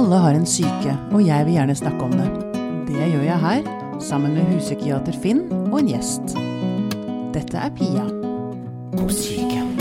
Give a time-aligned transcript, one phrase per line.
[0.00, 2.28] Alle har en syke, og jeg vil gjerne snakke om det.
[2.88, 3.66] Det gjør jeg her,
[4.00, 6.32] sammen med huspsykiater Finn og en gjest.
[7.34, 8.06] Dette er Pia
[8.94, 9.74] på Syken.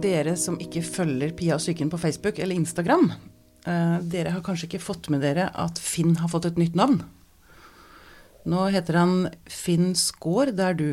[0.00, 3.10] Dere som ikke følger Pia og Syken på Facebook eller Instagram,
[3.68, 7.02] eh, dere har kanskje ikke fått med dere at Finn har fått et nytt navn.
[8.48, 10.88] Nå heter han Finn Skaar, det er du.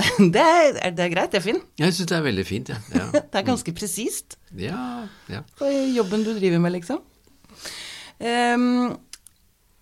[0.34, 1.60] Det er, er det greit, det, Finn?
[1.80, 2.82] Jeg syns det er veldig fint, jeg.
[3.00, 3.06] Ja.
[3.14, 5.44] Det er ganske presist ja, ja.
[5.58, 7.00] på jobben du driver med, liksom.
[8.20, 8.96] Um,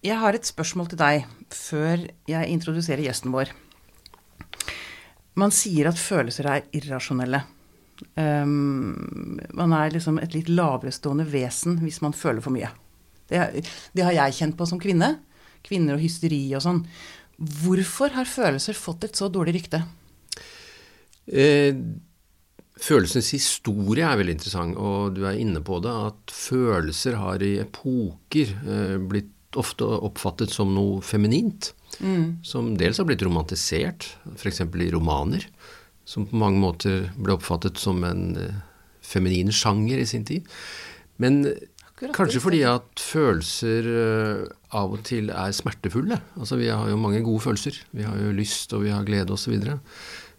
[0.04, 3.50] jeg har et spørsmål til deg før jeg introduserer gjesten vår.
[5.38, 7.42] Man sier at følelser er irrasjonelle.
[8.14, 12.70] Um, man er liksom et litt laverestående vesen hvis man føler for mye.
[13.28, 15.16] Det, det har jeg kjent på som kvinne.
[15.66, 16.84] Kvinner og hysteri og sånn.
[17.38, 19.82] Hvorfor har følelser fått et så dårlig rykte?
[21.28, 21.74] Eh,
[22.78, 27.56] følelsens historie er veldig interessant, og du er inne på det, at følelser har i
[27.62, 31.72] epoker eh, blitt ofte oppfattet som noe feminint.
[32.04, 32.40] Mm.
[32.46, 34.62] Som dels har blitt romantisert, f.eks.
[34.62, 35.48] i romaner.
[36.08, 38.62] Som på mange måter ble oppfattet som en eh,
[39.04, 40.46] feminin sjanger i sin tid.
[41.18, 41.42] Men
[41.98, 44.42] Akkurat kanskje fordi at følelser eh,
[44.78, 46.20] av og til er smertefulle.
[46.38, 47.80] Altså vi har jo mange gode følelser.
[47.90, 49.56] Vi har jo lyst, og vi har glede osv.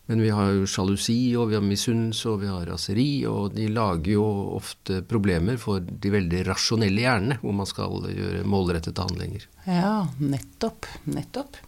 [0.10, 3.68] Men vi har jo sjalusi, og vi har misunnelse, og vi har raseri, og de
[3.70, 4.24] lager jo
[4.58, 9.46] ofte problemer for de veldig rasjonelle hjernene, hvor man skal gjøre målrettede handlinger.
[9.68, 10.90] Ja, nettopp.
[11.14, 11.62] Nettopp.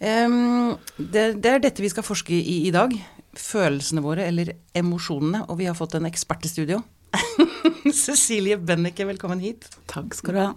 [0.00, 2.96] Um, det, det er dette vi skal forske i i dag.
[3.36, 5.44] Følelsene våre, eller emosjonene.
[5.50, 6.80] Og vi har fått en ekspert i studio.
[7.92, 9.68] Cecilie Bennecke, velkommen hit.
[9.92, 10.50] Takk skal du ha.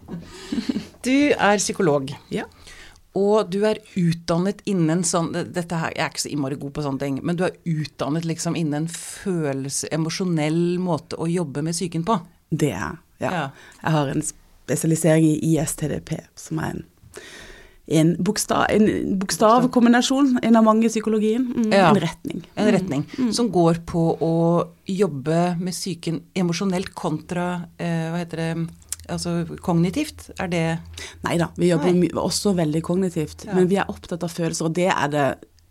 [1.04, 2.16] Du er psykolog.
[2.31, 2.48] Ja.
[3.17, 6.83] Og du er utdannet innen sånn Dette her, Jeg er ikke så innmari god på
[6.85, 12.05] sånne ting, men du er utdannet liksom innen følelse, emosjonell måte å jobbe med psyken
[12.05, 12.19] på.
[12.52, 13.31] Det er ja.
[13.33, 13.45] Ja.
[13.83, 16.83] Jeg har en spesialisering i ISTDP, som er en,
[17.99, 21.49] en, bokstav, en bokstavkombinasjon, en av mange i psykologien.
[21.49, 21.89] Mm, Ja.
[21.89, 22.43] En retning.
[22.55, 23.03] En retning
[23.33, 24.33] som går på å
[24.87, 28.52] jobbe med psyken emosjonelt kontra eh, Hva heter det
[29.09, 30.30] Altså kognitivt?
[30.39, 30.64] Er det
[31.23, 32.09] Nei da, vi jobber Nei.
[32.14, 33.53] også veldig kognitivt, Ja.
[33.55, 35.27] men vi er opptatt av følelser, og det er det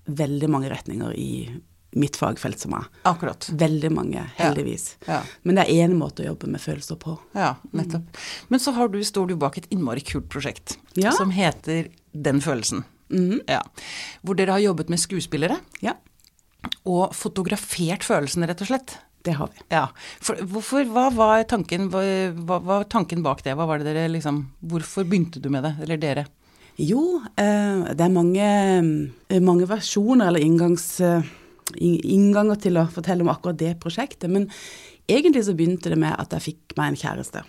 [0.09, 1.61] veldig mange retninger i
[1.97, 2.85] mitt fagfelt som er.
[3.05, 3.49] akkurat?
[3.59, 4.97] Veldig mange, heldigvis.
[5.09, 5.23] Ja.
[5.45, 7.19] Men det er én måte å jobbe med følelser på.
[7.35, 8.05] Ja, nettopp.
[8.51, 11.11] Men så har du, står du bak et innmari kult prosjekt Ja.
[11.13, 12.85] som heter Den følelsen.
[13.11, 13.63] Mm Ja.
[14.25, 15.95] Hvor dere har jobbet med skuespillere Ja,
[16.85, 18.97] og fotografert følelsene, rett og slett.
[19.27, 19.63] Det har vi.
[19.75, 19.85] Ja.
[20.21, 23.57] For, hvorfor, hva var tanken, hva, var tanken bak det?
[23.59, 26.27] Hva var det liksom Hvorfor begynte du med det, eller dere?
[26.79, 28.49] Jo, eh, det er mange,
[29.29, 31.23] eh, mange versjoner eller inngangs, eh,
[31.83, 34.31] innganger til å fortelle om akkurat det prosjektet.
[34.31, 34.47] Men
[35.09, 37.43] egentlig så begynte det med at jeg fikk meg en kjæreste.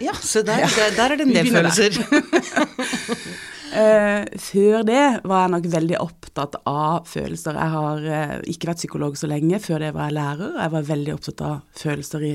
[0.00, 1.96] Ja, så der, der, der er det en del følelser.
[3.70, 7.54] Eh, før det var jeg nok veldig opptatt av følelser.
[7.54, 9.60] Jeg har uh, ikke vært psykolog så lenge.
[9.62, 10.56] Før det var jeg lærer.
[10.58, 12.34] Jeg var veldig opptatt av følelser i,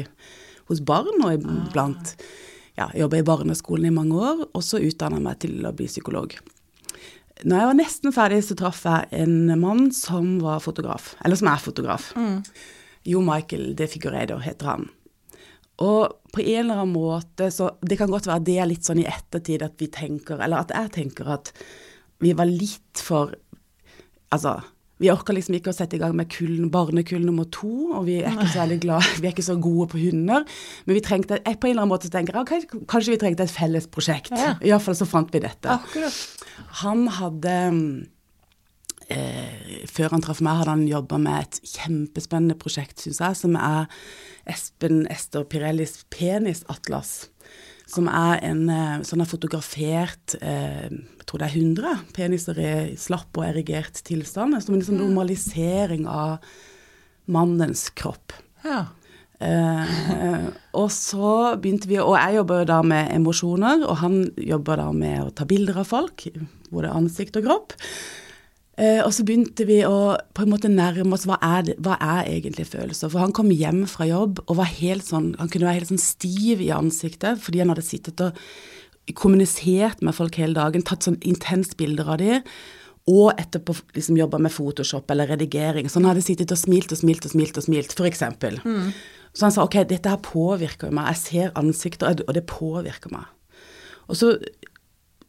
[0.72, 2.16] hos barn og iblant
[2.79, 4.45] ja, jobba i barneskolen i mange år.
[4.56, 6.38] Og så utdanna jeg meg til å bli psykolog.
[7.44, 11.13] Når jeg var nesten ferdig, så traff jeg en mann som var fotograf.
[11.25, 12.13] Eller som er fotograf.
[13.06, 14.88] Jo Michael De Figuredo heter han.
[15.84, 19.02] Og på en eller annen måte så Det kan godt være det er litt sånn
[19.03, 21.52] i ettertid at vi tenker, eller at jeg tenker at
[22.24, 23.36] vi var litt for
[24.34, 24.58] Altså,
[25.00, 28.18] vi orker liksom ikke å sette i gang med kull, barnekull nummer to, og vi
[28.22, 30.44] er ikke så veldig glad, vi er ikke så gode på hunder.
[30.88, 33.88] Men vi trengte, på en eller annen måte tenker jeg kanskje vi trengte et felles
[33.92, 34.34] prosjekt.
[34.36, 34.56] Ja.
[34.66, 35.78] Iallfall så fant vi dette.
[35.78, 36.19] Akkurat.
[36.81, 37.56] Han hadde
[39.14, 43.58] eh, Før han traff meg, hadde han jobba med et kjempespennende prosjekt, syns jeg, som
[43.60, 43.88] er
[44.50, 47.32] Espen Ester Pirellis penisatlas.
[47.86, 48.66] Som er en
[49.06, 52.72] sånn har fotografert eh, jeg tror det er 100 peniser i
[53.02, 54.54] slapp og erigert tilstand.
[54.62, 56.44] Som en sånn normalisering av
[57.26, 58.36] mannens kropp.
[58.62, 58.84] Ja.
[59.42, 60.46] Eh,
[60.78, 64.92] og så begynte vi, og jeg jobber jo da med emosjoner, og han jobber da
[64.94, 66.28] med å ta bilder av folk,
[66.69, 67.75] både ansikt og kropp.
[68.75, 72.27] Eh, og så begynte vi å på en måte nærme oss hva er, hva er
[72.33, 73.12] egentlig følelser.
[73.12, 76.01] For han kom hjem fra jobb og var helt sånn, han kunne være helt sånn
[76.01, 78.39] stiv i ansiktet fordi han hadde sittet og
[79.16, 82.56] kommunisert med folk hele dagen, tatt sånn intenst bilder av dem.
[83.12, 85.88] Og etterpå liksom jobba med Photoshop eller redigering.
[85.88, 88.57] Så han hadde sittet og smilt og smilt og smilt, og smilt, for eksempel.
[89.36, 91.12] Så han sa ok, dette her påvirker meg.
[91.13, 93.30] Jeg ser ansikter, og det påvirker meg.
[94.10, 94.31] Og så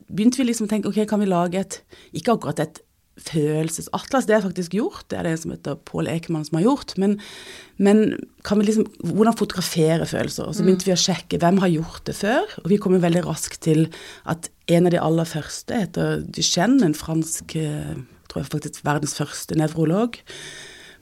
[0.08, 1.80] begynte vi liksom å tenke ok, kan vi lage et
[2.16, 2.80] Ikke akkurat et
[3.16, 4.26] følelsesatlas.
[4.28, 6.96] Det er faktisk gjort, det er det som heter Pål Ekemann som har gjort.
[7.00, 7.16] Men,
[7.80, 8.02] men
[8.46, 10.52] kan vi liksom, hvordan fotografere følelser?
[10.52, 13.24] Så begynte vi å sjekke hvem har gjort det før, og vi kom jo veldig
[13.26, 13.86] raskt til
[14.28, 17.96] at en av de aller første heter Duchenne, en fransk eh,
[18.26, 20.18] tror jeg faktisk verdens første nevrolog.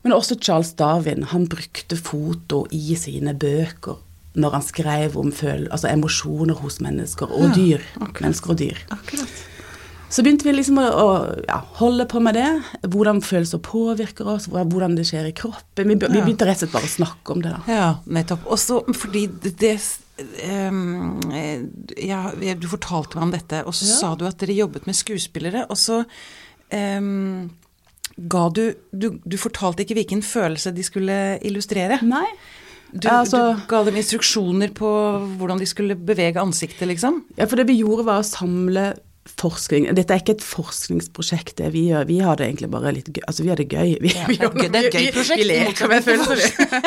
[0.04, 1.24] Men også Charles Darwin.
[1.32, 4.02] Han brukte foto i sine bøker
[4.34, 7.82] når han skrev om føl altså emosjoner hos mennesker og dyr.
[8.20, 8.80] Mennesker og dyr.
[8.94, 9.42] Akkurat.
[10.14, 11.06] Så begynte vi liksom å, å
[11.48, 12.46] ja, holde på med det.
[12.86, 15.90] Hvordan følelser påvirker oss, hvordan det skjer i kroppen.
[15.90, 17.50] Vi, begynte rett og slett bare å snakke om det.
[17.56, 17.62] da.
[17.66, 18.44] Ja, nettopp.
[18.54, 19.72] Også fordi det, det
[20.46, 21.64] eh,
[22.06, 22.20] ja,
[22.60, 23.96] Du fortalte meg om dette, og så Ja.
[23.98, 26.04] sa du at dere jobbet med skuespillere, og så
[26.70, 27.50] um,
[28.14, 28.62] ga du,
[28.94, 31.98] du Du fortalte ikke hvilken følelse de skulle illustrere.
[32.06, 32.28] Nei.
[32.94, 34.86] Du, altså- du ga dem instruksjoner på
[35.40, 37.24] hvordan de skulle bevege ansiktet, liksom?
[37.36, 38.92] Ja, for det vi gjorde var å samle
[39.24, 39.86] forskning.
[39.96, 42.04] Dette er ikke et forskningsprosjekt, det vi gjør.
[42.10, 43.22] Vi har det egentlig bare litt gøy.
[43.24, 43.94] Altså, vi har det gøy.
[44.04, 46.86] Vi, Ja, vi det er det er et gøy prosjekt, Vi vi leker med følelser,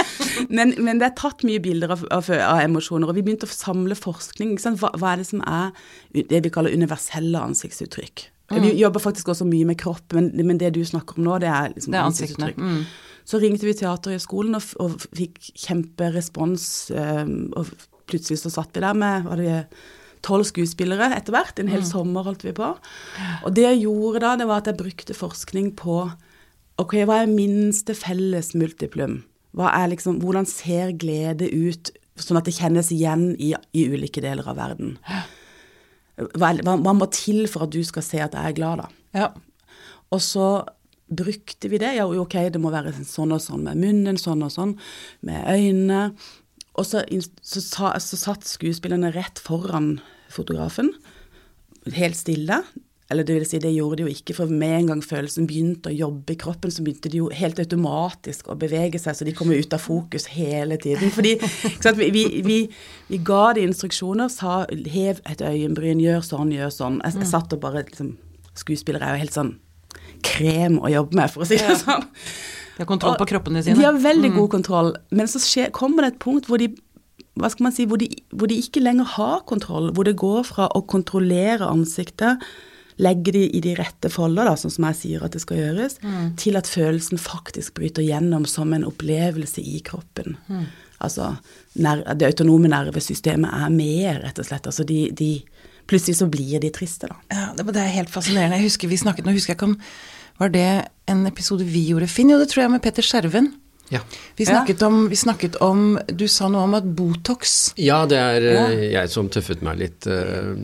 [0.60, 3.54] men, men det er tatt mye bilder av, av, av emosjoner, og vi begynte å
[3.54, 4.56] samle forskning.
[4.78, 5.74] Hva, hva er det som er
[6.13, 8.30] det vi kaller universelle ansiktsuttrykk?
[8.51, 8.62] Mm.
[8.63, 11.51] Vi jobber faktisk også mye med kropp, men, men det du snakker om nå, det
[11.51, 12.63] er liksom Det er ansiktsuttrykk.
[12.63, 12.81] Mm.
[13.28, 17.25] Så ringte vi Teaterhøgskolen og, og fikk kjemperespons, eh,
[17.60, 17.74] og
[18.07, 19.57] plutselig så satt vi der med var det
[20.25, 21.60] tolv skuespillere etter hvert.
[21.60, 22.72] En hel sommer holdt vi på.
[23.44, 26.00] Og det jeg gjorde da, det var at jeg brukte forskning på
[26.78, 29.24] ok, hva er minste felles multiplum?
[29.58, 31.90] Er liksom, hvordan ser glede ut,
[32.22, 34.96] sånn at det kjennes igjen i, i ulike deler av verden?
[35.10, 35.25] Er-
[36.38, 36.50] hva,
[36.81, 38.88] hva må til for at du skal se at jeg er glad, da?
[39.14, 39.28] Ja.
[40.14, 40.48] Og så
[41.08, 41.94] brukte vi det.
[41.98, 44.74] Ja, ok, det må være sånn og sånn med munnen, sånn og sånn
[45.25, 46.02] med øynene.
[46.77, 47.03] Og så,
[47.41, 49.97] så, så satt skuespillerne rett foran
[50.29, 50.91] fotografen,
[51.95, 52.62] helt stille.
[53.09, 55.94] Eller det vil si, det gjorde de jo ikke, for med en gang følelsen begynte
[55.94, 59.33] å jobbe i kroppen, så begynte de jo helt automatisk å bevege seg, så de
[59.35, 61.13] kom jo ut av fokus hele tiden.
[61.15, 61.38] Fordi
[61.85, 62.57] sant, vi, vi, vi,
[63.07, 67.00] vi ga de instruksjoner, sa hev et øyenbryn, gjør sånn, gjør sånn.
[67.06, 68.18] Jeg, jeg satt og bare liksom
[68.57, 69.50] Skuespillere er jo helt sånn
[70.25, 72.07] krem å jobbe med, for å si det sånn.
[72.77, 73.77] De har kontroll på kroppene sine.
[73.79, 76.69] De har veldig god kontroll, men så skje, kommer det et punkt hvor de
[77.38, 80.41] hva skal man si, hvor de, hvor de ikke lenger har kontroll, hvor det går
[80.47, 82.41] fra å kontrollere ansiktet,
[82.97, 86.00] legge de i de rette folder, da, sånn som jeg sier at det skal gjøres,
[86.41, 90.38] til at følelsen faktisk bryter gjennom som en opplevelse i kroppen.
[90.97, 91.35] Altså,
[91.77, 94.69] ner det autonome nervesystemet er med, rett og slett.
[94.69, 95.31] Altså, de, de
[95.88, 97.15] Plutselig så blir de triste, da.
[97.31, 98.57] Ja, det, det er helt fascinerende.
[98.59, 99.77] Jeg husker vi snakket, nå husker jeg ikke om
[100.38, 100.69] Var det
[101.10, 102.30] en episode vi gjorde, Finn?
[102.34, 103.54] Jo, det tror jeg med Peter Skjerven.
[103.89, 104.01] Ja.
[104.36, 108.44] Vi snakket, om, vi snakket om Du sa noe om at Botox Ja, det er
[108.44, 108.66] ja.
[108.98, 110.60] jeg som tøffet meg litt uh,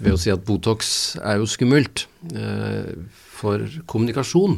[0.00, 2.96] ved å si at Botox er jo skummelt uh,
[3.38, 4.56] for kommunikasjon.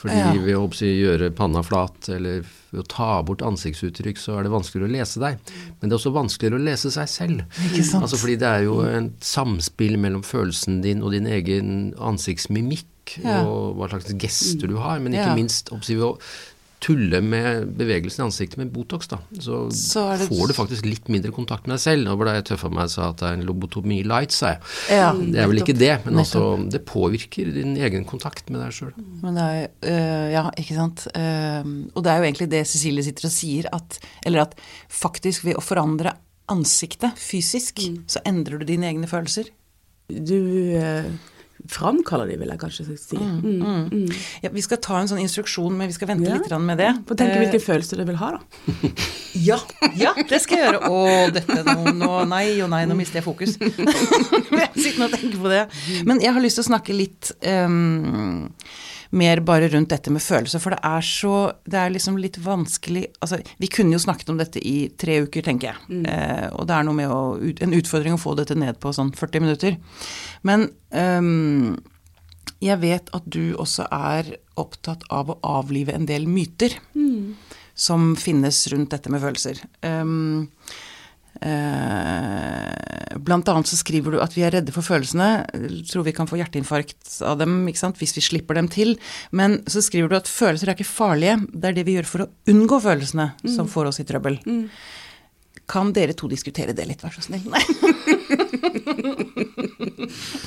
[0.00, 0.32] Fordi Ja.
[0.32, 2.40] ved å gjøre panna flat eller
[2.72, 5.36] ved å ta bort ansiktsuttrykk, så er det vanskeligere å lese deg.
[5.80, 7.42] Men det er også vanskeligere å lese seg selv.
[7.68, 7.84] Ikke?
[8.00, 12.86] Altså fordi det er jo en samspill mellom følelsen din og din egen ansiktsmimikk,
[13.24, 13.42] Ja.
[13.44, 16.16] og hva slags gester du har, men ikke minst å
[16.80, 19.18] tulle med bevegelsen i ansiktet med Botox, da.
[19.36, 22.06] Så, Så det- får du faktisk litt mindre kontakt med deg selv.
[22.08, 24.60] Nå ble jeg tøffa meg og sa at det er en lobotomi light, sa jeg.
[24.90, 28.72] Ja, det er vel ikke det, men altså, det påvirker din egen kontakt med deg
[28.72, 28.94] sjøl.
[29.22, 31.06] Men det øh, Ja, ikke sant.
[31.14, 34.54] Uh, og det er jo egentlig det Cecilie sitter og sier, at Eller at
[34.88, 36.14] faktisk ved å forandre
[36.50, 37.78] ansiktet fysisk,
[38.10, 39.50] så endrer du dine egne følelser.
[40.10, 41.04] Du eh,
[41.68, 43.18] framkaller de, vil jeg kanskje si.
[43.20, 44.06] Mm.
[44.44, 46.38] Ja, vi skal ta en sånn instruksjon, men vi skal vente Ja.
[46.38, 46.90] litt med det.
[47.08, 48.40] Få tenke Eh, hvilke følelser du vil ha, da.
[49.40, 49.60] Ja,
[49.94, 50.88] ja, det skal jeg gjøre.
[50.90, 53.54] Å, dette nå, nå Nei og nei, nå mister jeg fokus.
[53.60, 55.60] jeg sitter og tenker på det.
[56.08, 58.48] Men jeg har lyst til å snakke litt ehm,
[59.10, 63.06] mer bare rundt dette med følelser, for det er så Det er liksom litt vanskelig
[63.20, 66.02] Altså, vi kunne jo snakket om dette i tre uker, tenker jeg.
[66.06, 69.12] Eh, og det er noe med å, en utfordring å få dette ned på sånn
[69.16, 69.78] 40 minutter.
[70.46, 71.74] Men um,
[72.62, 76.76] jeg vet at du også er opptatt av å avlive en del myter
[77.74, 79.62] som finnes rundt dette med følelser.
[79.82, 80.50] Um,
[83.20, 85.28] blant annet så skriver du at vi er redde for følelsene,
[85.88, 87.98] tror vi kan få hjerteinfarkt av dem ikke sant?
[88.00, 88.96] hvis vi slipper dem til.
[89.36, 92.26] Men så skriver du at følelser er ikke farlige, det er det vi gjør for
[92.26, 94.40] å unngå følelsene som får oss i trøbbel.
[95.70, 97.44] Kan dere to diskutere det litt, vær så snill?
[97.46, 97.62] Nei.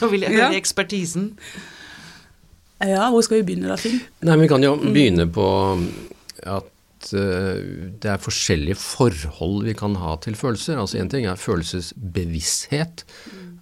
[0.02, 0.58] Nå vil jeg høre Ja.
[0.58, 1.32] ekspertisen.
[2.84, 4.02] Ja, hvor skal vi begynne da, Finn?
[4.26, 5.46] Nei, men Vi kan jo begynne på
[6.44, 6.68] at
[7.04, 10.80] at uh, det er forskjellige forhold vi kan ha til følelser.
[10.80, 13.06] Altså Én ting er følelsesbevissthet,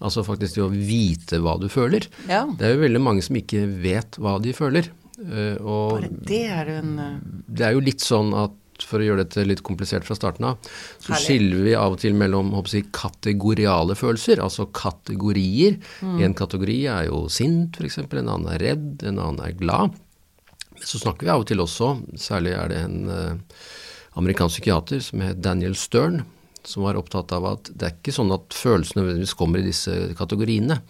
[0.01, 2.07] altså faktisk det å vite hva du føler.
[2.29, 2.45] Ja.
[2.45, 4.91] Det er jo veldig mange som ikke vet hva de føler.
[5.21, 7.13] Uh, og Bare det er en uh...
[7.45, 10.69] Det er jo litt sånn at for å gjøre dette litt komplisert fra starten av,
[10.97, 11.21] så Herlig.
[11.21, 15.77] skiller vi av og til mellom jeg, kategoriale følelser, altså kategorier.
[16.01, 16.15] Mm.
[16.25, 19.99] En kategori er jo sint, f.eks., en annen er redd, en annen er glad.
[20.85, 23.65] Så snakker vi av og til også, særlig er det en uh,
[24.19, 26.23] amerikansk psykiater som het Daniel Stern,
[26.67, 29.93] som var opptatt av at det er ikke sånn at følelsene nødvendigvis kommer i disse
[30.17, 30.81] kategoriene.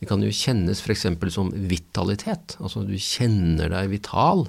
[0.00, 1.08] De kan jo kjennes f.eks.
[1.34, 4.46] som vitalitet, altså du kjenner deg vital.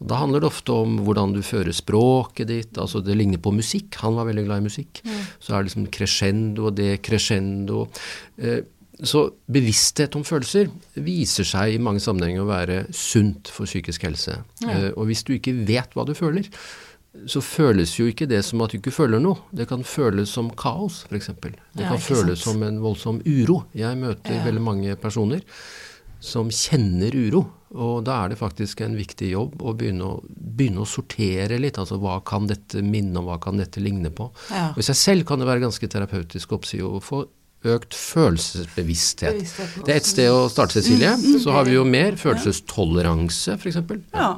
[0.00, 3.52] Og Da handler det ofte om hvordan du fører språket ditt, altså det ligner på
[3.52, 4.00] musikk.
[4.00, 5.02] Han var veldig glad i musikk.
[5.04, 5.18] Mm.
[5.38, 7.84] Så er det liksom crescendo og decrescendo.
[8.40, 8.62] Eh,
[9.06, 10.68] så bevissthet om følelser
[11.00, 14.40] viser seg i mange sammenhenger å være sunt for psykisk helse.
[14.64, 14.76] Ja.
[14.76, 16.48] Uh, og hvis du ikke vet hva du føler,
[17.26, 19.42] så føles jo ikke det som at du ikke føler noe.
[19.56, 21.32] Det kan føles som kaos, f.eks.
[21.42, 22.46] Det ja, kan føles sant?
[22.46, 23.64] som en voldsom uro.
[23.76, 24.44] Jeg møter ja.
[24.46, 25.42] veldig mange personer
[26.20, 27.42] som kjenner uro.
[27.70, 31.78] Og da er det faktisk en viktig jobb å begynne å, begynne å sortere litt.
[31.82, 34.28] Altså hva kan dette minne om, hva kan dette ligne på.
[34.50, 34.70] Ja.
[34.74, 36.62] Og I seg selv kan det være ganske terapeutisk å
[37.02, 37.24] få
[37.68, 39.40] økt følelsesbevissthet.
[39.84, 41.12] Det er ett sted å starte, Cecilie.
[41.20, 41.40] Mm.
[41.42, 43.80] Så har vi jo mer følelsestoleranse, f.eks.
[44.14, 44.30] Ja.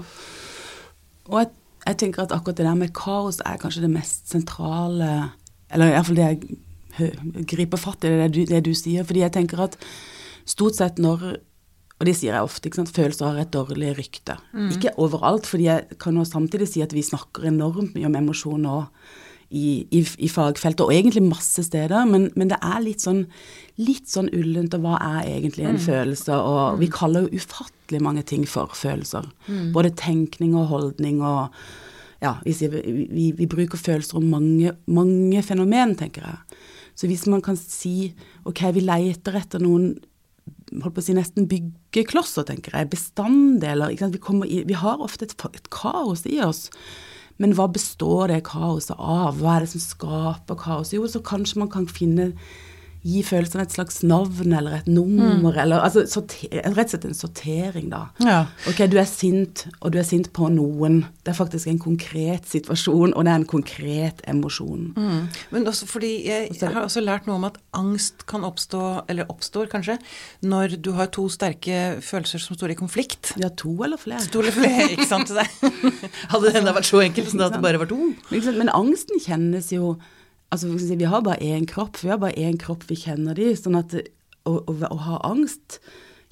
[1.30, 1.52] Og jeg,
[1.86, 5.30] jeg, tenker at akkurat det der med kaos er kanskje det mest sentrale
[5.72, 9.06] Eller iallfall det jeg griper fatt i, det du, det du sier.
[9.06, 9.78] Fordi jeg tenker at
[10.48, 11.38] stort sett når
[12.02, 12.90] og det sier jeg ofte, ikke sant?
[12.90, 14.34] følelser har et dårlig rykte.
[14.50, 14.72] Mm.
[14.74, 18.64] Ikke overalt, fordi jeg kan jo samtidig si at vi snakker enormt mye om emosjon
[18.66, 18.80] nå
[19.52, 23.26] i, i, i, fagfeltet, og egentlig masse steder, men, men, det er litt sånn,
[23.80, 25.84] litt sånn ullent, og hva er egentlig en mm.
[25.84, 26.38] følelse?
[26.38, 26.82] Og mm.
[26.82, 29.28] vi kaller jo ufattelig mange ting for følelser.
[29.46, 29.70] Mm.
[29.76, 31.64] Både tenkning og holdning og
[32.22, 36.58] Ja, vi, vi, vi bruker følelser om mange, mange fenomen, tenker jeg.
[36.94, 38.12] Så hvis man kan si
[38.46, 39.96] ok, vi leter etter noen
[40.80, 43.92] holdt på å si nesten byggeklosser, tenker jeg, bestanddeler.
[43.92, 46.68] Vi, i, vi, har ofte et, et kaos i oss.
[47.42, 49.40] Men hva består det kaoset av?
[49.40, 50.94] Hva er det som skaper kaoset?
[51.00, 52.32] Jo, så kanskje man kan finne
[53.02, 55.58] gi følelsene et slags navn eller et nummer, mm.
[55.64, 58.04] eller altså sorter, rett og slett en sortering, da.
[58.22, 58.36] Ja.
[58.70, 61.00] Ok, du er sint, og du er sint på noen.
[61.26, 64.92] Det er faktisk en konkret situasjon, og det er en konkret emosjon.
[64.94, 65.26] Mm.
[65.54, 69.30] Men også fordi jeg, jeg, har også lært noe om at angst kan oppstå, eller
[69.32, 69.98] oppstår kanskje,
[70.46, 73.34] når du har to sterke følelser som står i konflikt.
[73.42, 74.22] Ja, to eller flere.
[74.30, 75.32] To eller flere, ikke sant.
[76.32, 78.12] Hadde det enda vært så enkelt som det at det bare var to.
[78.30, 79.96] Men angsten kjennes jo
[80.52, 83.78] Altså, vi har bare én kropp, vi har bare én kropp vi kjenner de, sånn
[83.78, 85.78] at å, å, å, ha angst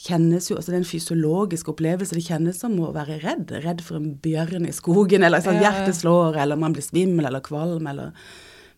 [0.00, 2.17] kjennes jo, altså Det er en fysiologisk opplevelse.
[2.17, 3.53] Det kjennes som å være redd.
[3.65, 7.45] Redd for en bjørn i skogen, eller sånn, hjertet slår, eller man blir svimmel eller
[7.45, 8.15] kvalm, eller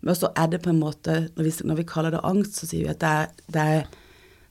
[0.03, 2.67] Men så er det på en måte Når vi, når vi kaller det angst, så
[2.67, 3.85] sier vi at det er, det er,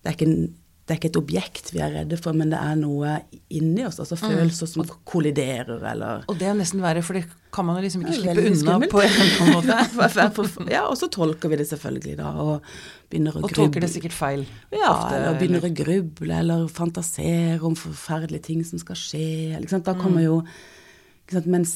[0.01, 2.57] det er ikke en det er ikke et objekt vi er redde for, men det
[2.57, 3.19] er noe
[3.53, 4.23] inni oss, altså mm.
[4.23, 8.03] følelser som kolliderer, eller Og det er nesten verre, for det kan man jo liksom
[8.03, 8.91] ikke slippe unna skummelt.
[8.91, 10.71] på en eller annen måte.
[10.75, 12.67] ja, og så tolker vi det selvfølgelig, da, og
[13.11, 13.51] begynner å gruble.
[13.51, 14.45] Og tolker det sikkert feil.
[14.73, 15.71] Ja, ofte, eller begynner eller...
[15.71, 19.29] å gruble, eller fantasere om forferdelige ting som skal skje.
[19.61, 19.85] Liksom.
[19.85, 21.75] Da kommer jo jo sant, Mens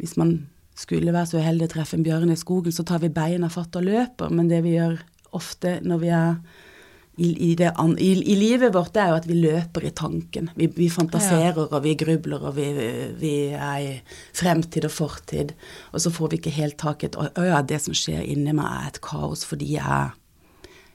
[0.00, 0.48] hvis man
[0.78, 3.76] skulle være så uheldig å treffe en bjørn i skogen, så tar vi beina fatt
[3.76, 4.96] og løper, men det vi gjør
[5.36, 6.38] ofte når vi er
[7.20, 10.48] i, det, i, i, livet vårt, det er jo at vi løper i tanken.
[10.56, 12.68] Vi, vi fantaserer og vi grubler og vi,
[13.20, 13.90] vi, er i
[14.36, 15.52] fremtid og fortid.
[15.92, 18.70] Og så får vi ikke helt tak i å ja, det som skjer inni meg
[18.70, 20.16] er et kaos fordi jeg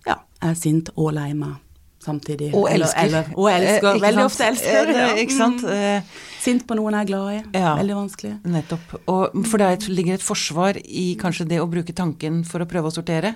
[0.08, 1.62] ja, er sint og lei meg
[2.06, 2.52] samtidig.
[2.54, 3.02] Og elsker.
[3.04, 3.90] Eller, eller, og elsker.
[3.92, 4.90] Eh, Veldig ofte elsker.
[4.94, 5.12] Eh, ja.
[5.24, 5.66] Ikke sant?
[5.66, 5.76] Mm.
[5.76, 7.38] Eh, Sint på noen jeg er glad i.
[7.58, 8.34] Ja, Veldig vanskelig.
[8.54, 8.92] Nettopp.
[9.10, 12.92] Og for det ligger et forsvar i kanskje det å bruke tanken for å prøve
[12.92, 13.34] å sortere?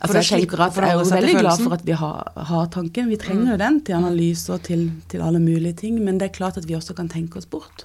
[0.00, 3.10] Altså, jeg tenker at jeg er jo veldig glad for at vi har, har tanken.
[3.12, 3.62] Vi trenger jo mm.
[3.64, 6.00] den til analyse og til, til, alle mulige ting.
[6.00, 7.84] Men det er klart at vi også kan tenke oss bort.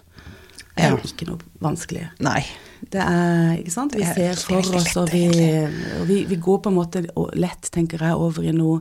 [0.71, 2.07] Det er jo ikke noe vanskelig.
[2.23, 2.39] Nei.
[2.81, 3.93] Det er, ikke sant?
[3.93, 5.27] Vi ser for oss, og vi,
[6.00, 7.03] og vi, vi går på en måte
[7.35, 8.79] lett, tenker jeg, over i noe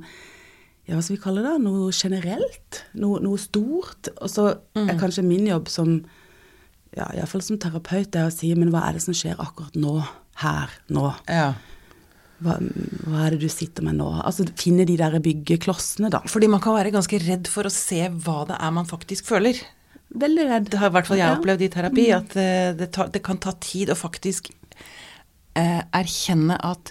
[0.90, 4.08] ja, hva skal vi kalle det, noe generelt, noe, noe stort.
[4.18, 4.88] Og så mm.
[4.90, 6.00] er kanskje min jobb som
[6.96, 10.00] ja, iallfall som terapeut, det å si men hva er det som skjer akkurat nå,
[10.42, 11.04] her, nå?
[11.30, 11.52] Ja.
[12.42, 12.56] Hva,
[13.04, 14.08] hva, er det du sitter med nå?
[14.18, 16.24] Altså finne de der byggeklossene, da.
[16.26, 19.62] Fordi man kan være ganske redd for å se hva det er man faktisk føler.
[20.10, 20.70] Veldig redd.
[20.72, 21.38] Det har i hvert fall jeg ja.
[21.38, 22.16] opplevd i terapi, mm.
[22.18, 26.90] at uh, det, tar, det, kan ta tid å faktisk uh, erkjenne at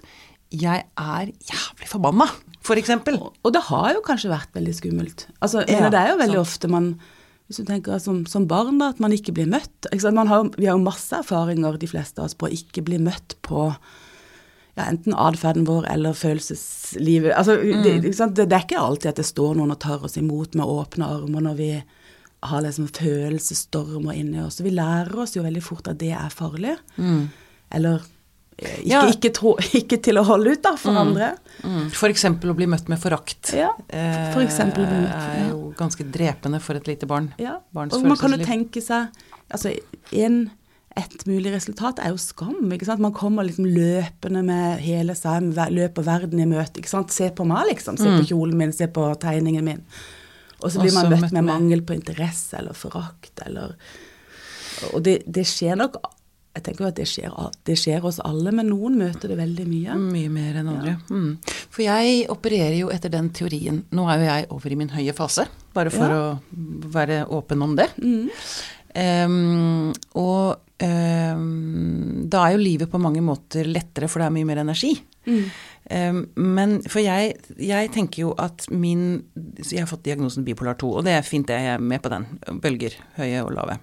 [0.55, 2.29] jeg er jævlig forbanna
[2.69, 2.91] f.eks.
[3.15, 5.25] Og, og det har jo kanskje vært veldig skummelt.
[5.39, 6.47] Altså, ja, det er jo veldig sant.
[6.47, 6.91] ofte man
[7.49, 9.89] Hvis du tenker som, som barn, da, at man ikke blir møtt.
[9.89, 13.39] Har, vi har jo masse erfaringer, de fleste av oss, på å ikke bli møtt
[13.45, 13.71] på
[14.77, 17.33] ja, enten atferden vår eller følelseslivet.
[17.33, 17.81] Altså, mm.
[17.83, 20.69] det, det, det, er ikke alltid at det står noen og tar oss imot med
[20.69, 21.71] åpne armer når vi
[22.39, 24.61] har liksom følelsesstormer inni oss.
[24.63, 26.77] Vi lærer oss jo veldig fort at det er farlig.
[26.95, 27.27] Mm.
[27.75, 28.05] Eller
[28.59, 29.01] ikke, ja.
[29.07, 30.99] ikke, tro, ikke, til å holde ut, da, for mm.
[31.01, 31.31] andre.
[31.63, 31.81] Mm.
[31.93, 32.25] F.eks.
[32.27, 33.71] å bli møtt med forakt ja,
[34.33, 37.31] for eksempel, eh, er jo ganske drepende for et lite barn.
[37.41, 37.59] Ja.
[37.73, 39.11] og man kan jo tenke seg
[39.49, 39.73] altså
[40.15, 40.49] en,
[40.99, 42.71] Et mulig resultat er jo skam.
[42.75, 42.99] ikke sant?
[42.99, 46.81] Man kommer liksom løpende med hele seg, løper verden i møte.
[46.81, 47.13] ikke sant?
[47.15, 47.95] Se på meg, liksom.
[47.95, 48.25] Se på mm.
[48.27, 49.83] kjolen min, se på tegningen min.
[50.59, 53.77] Og så blir man møtt med mangel på interesse eller forakt eller
[54.91, 56.01] Og det, det skjer nok
[56.57, 57.35] jeg tenker jo at det skjer,
[57.69, 59.97] det skjer, oss alle, men noen møter det veldig mye.
[60.01, 60.95] Mye mer enn andre.
[60.95, 61.13] Ja.
[61.13, 61.59] Mm.
[61.69, 65.13] For jeg opererer jo etter den teorien Nå er jo jeg over i min høye
[65.15, 66.23] fase, bare for ja.
[66.25, 67.87] å være åpen om det.
[68.01, 68.25] Mm.
[68.89, 74.49] Um, og um, da er jo livet på mange måter lettere, for det er mye
[74.49, 74.95] mer energi.
[75.27, 75.49] Mm.
[75.89, 79.23] Um, men for jeg, jeg, tenker jo at min
[79.57, 81.57] Jeg har fått diagnosen bipolar 2, og det er fint, det.
[81.59, 82.27] Jeg er med på den.
[82.61, 82.95] Bølger.
[83.17, 83.79] Høye og lave.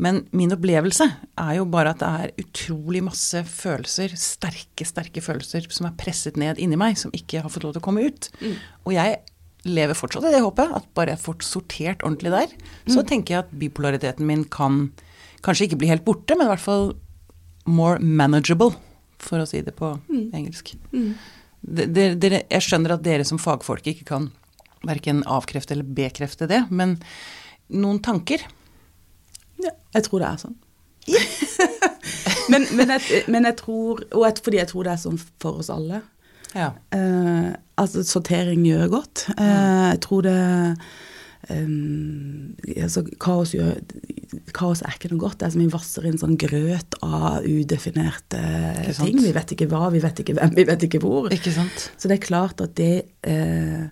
[0.00, 1.06] Men min opplevelse
[1.40, 6.38] er jo bare at det er utrolig masse følelser, sterke, sterke følelser, som er presset
[6.40, 8.30] ned inni meg, som ikke har fått lov til å komme ut.
[8.40, 8.56] Mm.
[8.86, 9.18] Og jeg
[9.68, 12.92] lever fortsatt i det håpet, at bare jeg får sortert ordentlig der, mm.
[12.94, 14.86] så tenker jeg at bipolariteten min kan
[15.44, 16.94] kanskje ikke bli helt borte, men i hvert fall
[17.68, 18.72] more manageable,
[19.20, 20.30] for å si det på mm.
[20.36, 20.74] engelsk.
[20.92, 21.12] Mm.
[21.60, 24.30] Dere, dere, jeg skjønner at dere som fagfolk ikke kan
[24.86, 26.96] verken avkrefte eller bekrefte det, men
[27.68, 28.46] noen tanker?
[29.60, 30.56] Ja, jeg tror det er sånn.
[32.52, 35.62] men, men, jeg, men, jeg, tror Og et, fordi jeg tror det er sånn for
[35.62, 36.02] oss alle.
[36.52, 36.72] Ja.
[36.94, 39.24] Uh, altså, sortering gjør godt.
[39.38, 40.38] Uh, jeg tror det
[41.50, 43.76] um, altså, kaos, gjør,
[44.56, 45.38] kaos, er ikke noe godt.
[45.40, 48.40] Det er som vi vasser inn sånn grøt av udefinerte
[49.00, 49.20] ting.
[49.20, 51.30] Vi vet ikke hva, vi vet ikke hvem, vi vet ikke hvor.
[51.34, 52.94] Ikke Så det er klart at det
[53.26, 53.88] uh,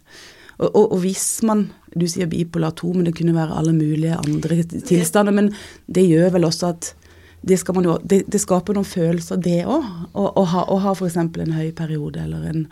[0.58, 4.16] og, og, og, hvis man Du sier bipolar 2, men det kunne være alle mulige
[4.18, 5.32] andre tilstander.
[5.32, 5.52] Men
[5.86, 6.92] det gjør vel også at
[7.48, 9.86] det, jo, det, det skaper noen følelser, det òg.
[10.18, 11.16] Å ha, ha f.eks.
[11.16, 12.66] en høy periode eller, en,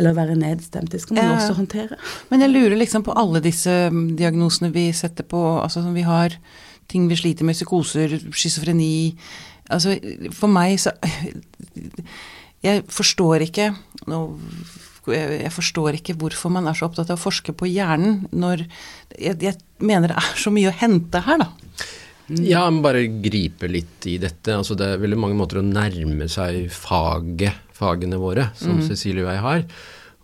[0.00, 0.90] eller være nedstemt.
[0.92, 1.36] Det skal man ja.
[1.36, 2.00] også håndtere.
[2.32, 6.06] Men jeg lurer liksom på alle disse mm, diagnosene vi setter på, altså som vi
[6.08, 6.34] har
[6.90, 9.14] ting vi sliter med, psykoser, schizofreni
[9.70, 9.94] Altså
[10.34, 10.90] for meg så
[12.66, 13.70] Jeg forstår ikke
[14.10, 14.24] Nå
[15.10, 18.66] jeg forstår ikke hvorfor man er så opptatt av å forske på hjernen når
[19.16, 21.48] jeg, jeg mener det er så mye å hente her, da.
[22.44, 24.54] Ja, men bare gripe litt i dette.
[24.54, 28.84] Altså, det er veldig mange måter å nærme seg faget, fagene våre, som mm.
[28.86, 29.64] Cecilie og jeg har,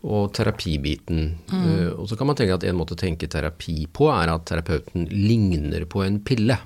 [0.07, 1.27] og terapibiten.
[1.51, 1.65] Mm.
[1.65, 4.47] Uh, og så kan man tenke at en måte å tenke terapi på, er at
[4.49, 6.61] terapeuten ligner på en pille.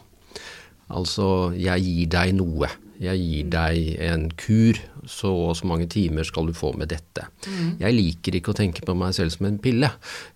[0.91, 2.69] Altså, jeg gir deg noe.
[3.01, 4.77] Jeg gir deg en kur,
[5.09, 7.25] så og så mange timer skal du få med dette.
[7.47, 7.71] Mm.
[7.81, 9.89] Jeg liker ikke å tenke på meg selv som en pille.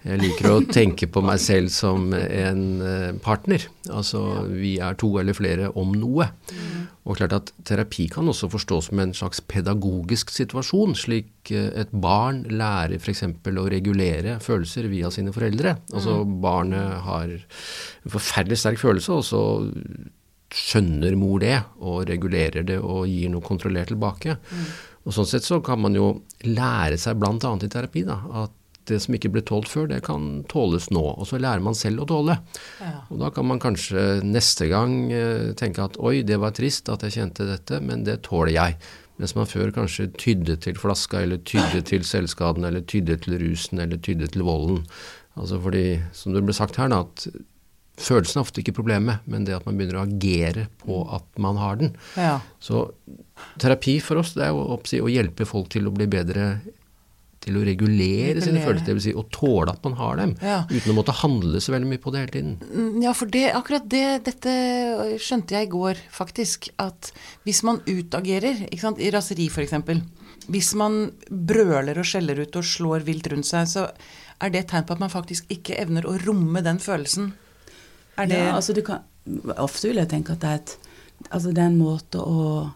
[0.07, 3.69] Jeg liker å tenke på meg selv som en eh, partner.
[3.93, 6.31] Altså vi er to eller flere om noe.
[6.49, 6.89] Mm.
[7.05, 11.93] Og klart at terapi kan også forstås som en slags pedagogisk situasjon, slik eh, et
[11.93, 13.27] barn lærer f.eks.
[13.29, 15.77] å regulere følelser via sine foreldre.
[15.93, 16.37] Altså mm.
[16.49, 19.45] barnet har en forferdelig sterk følelse, og så
[20.55, 24.37] skjønner mor det, og regulerer det og gir noe kontrollert tilbake.
[24.39, 24.67] Mm.
[25.05, 26.11] Og Sånn sett så kan man jo
[26.47, 27.35] lære seg bl.a.
[27.35, 31.03] i terapi da, at det som ikke ble tålt før, det kan tåles nå.
[31.15, 32.37] Og så lærer man selv å tåle.
[32.83, 32.99] Ja.
[33.09, 37.07] Og da kan man kanskje neste gang eh, tenke at oi, det var trist at
[37.07, 38.77] jeg kjente dette, men det tåler jeg.
[39.21, 43.81] Mens man før kanskje tydde til flaska, eller tydde til selvskaden, eller tydde til rusen,
[43.81, 44.83] eller tydde til volden.
[45.39, 47.29] Altså fordi, som det ble sagt her, da, at
[48.01, 51.59] Følelsen er ofte ikke problemet, men det at man begynner å agere på at man
[51.61, 51.93] har den.
[52.19, 52.41] Ja.
[52.59, 52.89] Så
[53.63, 56.57] terapi for oss det er jo å hjelpe folk til å bli bedre
[57.45, 58.45] til å regulere, regulere.
[58.45, 59.05] sine følelser, dvs.
[59.05, 60.63] Si å tåle at man har dem, ja.
[60.71, 62.57] uten å måtte handle så veldig mye på det hele tiden.
[62.73, 64.55] Mm, ja, for det, akkurat det, dette
[65.21, 66.71] skjønte jeg i går, faktisk.
[66.83, 67.13] At
[67.45, 69.77] hvis man utagerer, ikke sant, i raseri f.eks.
[70.49, 73.87] Hvis man brøler og skjeller ut og slår vilt rundt seg, så
[74.43, 77.33] er det et tegn på at man faktisk ikke evner å romme den følelsen
[78.17, 79.05] er det ja, altså kan,
[79.57, 80.73] Ofte vil jeg tenke at det er, et,
[81.31, 82.71] altså det er en måte å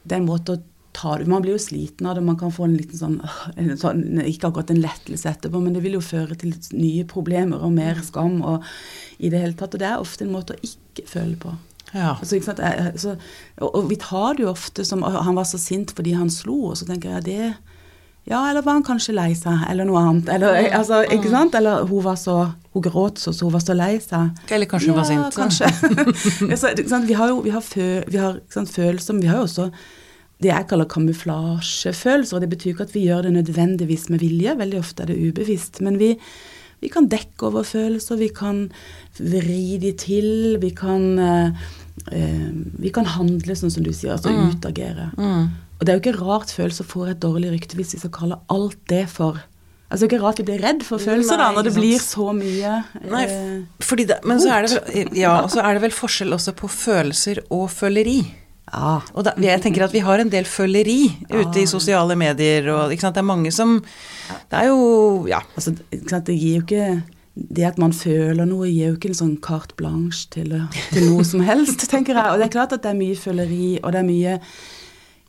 [0.00, 0.62] det er en måte å
[0.96, 2.24] ta det Man blir jo sliten av det.
[2.26, 3.18] Man kan få en liten sånn,
[3.60, 7.62] en sånn Ikke akkurat en lettelse etterpå, men det vil jo føre til nye problemer
[7.62, 8.66] og mer skam og
[9.20, 9.76] i det hele tatt.
[9.76, 11.54] Og det er ofte en måte å ikke føle på.
[11.92, 12.14] Ja.
[12.16, 12.38] Altså,
[13.02, 13.16] så,
[13.58, 16.70] og, og, vi tar det jo ofte som Han var så sint fordi han slo,
[16.70, 17.48] og så tenker jeg det
[18.28, 20.28] Ja, eller var han kanskje lei seg, eller noe annet.
[20.34, 21.54] Eller, altså, ikke sant?
[21.56, 24.36] Eller hun var så Hun gråt så, så hun var så lei seg.
[24.54, 25.24] Eller kanskje hun var sint.
[25.26, 25.70] Ja, kanskje.
[26.60, 27.00] så.
[27.08, 29.70] Vi har jo vi har fø, vi har, sant, følelser, men vi har jo også
[30.40, 32.36] det jeg kaller kamuflasjefølelser.
[32.36, 35.18] og Det betyr ikke at vi gjør det nødvendigvis med vilje, veldig ofte er det
[35.18, 35.80] ubevisst.
[35.84, 36.12] Men vi,
[36.80, 38.62] vi kan dekke over følelser, vi kan
[39.18, 41.66] vri de til, vi kan, eh,
[42.12, 42.46] eh,
[42.80, 45.10] vi kan handle sånn som du sier, altså utagere.
[45.80, 48.42] Og det er jo ikke rart følelser får et dårlig rykte hvis vi skal kalle
[48.52, 49.40] alt det for
[49.90, 52.28] Altså Det er ikke rart vi blir redd for følelser da, når det blir så
[52.36, 52.76] mye
[53.10, 56.36] Nei, eh, fordi det, men så er det ja, og så er det vel forskjell
[56.36, 58.20] også på følelser og føleri.
[58.70, 59.00] Ja.
[59.18, 62.94] Og da, jeg tenker at vi har en del føleri ute i sosiale medier, og
[62.94, 63.18] ikke sant?
[63.18, 65.42] det er mange som Det er jo Ja.
[65.56, 67.02] Altså, ikke sant, det gir jo ikke
[67.34, 70.54] Det at man føler noe, gir jo ikke en sånn carte blanche til,
[70.92, 72.30] til noe som helst, tenker jeg.
[72.30, 74.38] Og det er klart at det er mye føleri, og det er mye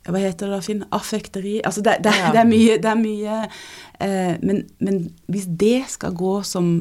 [0.07, 0.85] Hva heter det da, Finn?
[0.95, 1.59] Affekteri.
[1.65, 3.37] Altså, det, det, det er mye, det er mye
[4.01, 6.73] eh, men, men hvis det skal gå som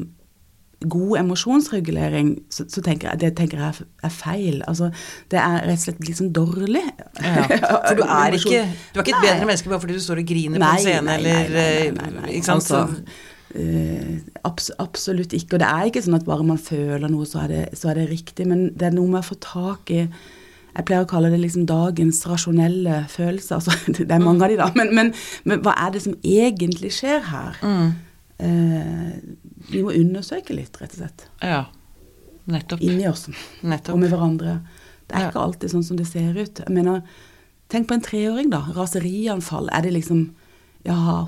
[0.89, 4.61] god emosjonsregulering, så, så tenker jeg det tenker jeg er feil.
[4.67, 4.89] Altså,
[5.31, 6.81] det er rett og slett litt sånn dårlig.
[7.21, 7.43] Ja,
[7.85, 9.27] for du er ikke, du er ikke et Nei.
[9.27, 11.53] bedre menneske bare fordi du står og griner på en scene, eller
[11.99, 12.65] nei Ikke sant?
[12.65, 15.59] Altså, Så, eh, abs absolutt ikke.
[15.59, 18.01] Og det er ikke sånn at bare man føler noe, så er, det, så er
[18.01, 18.49] det riktig.
[18.49, 20.07] Men det er noe med å få tak i
[20.75, 23.55] Jeg pleier å kalle det liksom dagens rasjonelle følelser.
[23.59, 24.69] Altså, det er mange av de, da.
[24.75, 27.59] Men, men, men hva er det som egentlig skjer her?
[27.61, 27.91] mm,
[28.41, 29.09] Eh,
[29.69, 31.27] vi må undersøke litt, rett og slett.
[31.45, 31.59] ja.
[32.49, 32.81] Nettopp.
[32.81, 34.55] Inni oss og med hverandre.
[35.05, 35.27] Det er Ja.
[35.29, 36.57] ikke alltid sånn som det ser ut.
[36.63, 37.03] Jeg mener,
[37.69, 38.63] Tenk på en treåring, da.
[38.75, 39.69] Raserianfall.
[39.71, 40.31] Er det liksom
[40.83, 41.27] Ja,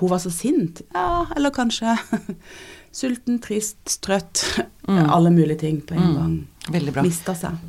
[0.00, 0.80] hun, var så sint.
[0.94, 1.98] Ja, eller kanskje
[2.92, 4.46] sulten, trist, trøtt.
[4.88, 6.46] Alle mulige ting på en gang.
[6.72, 7.02] Veldig bra.
[7.04, 7.60] Mista seg.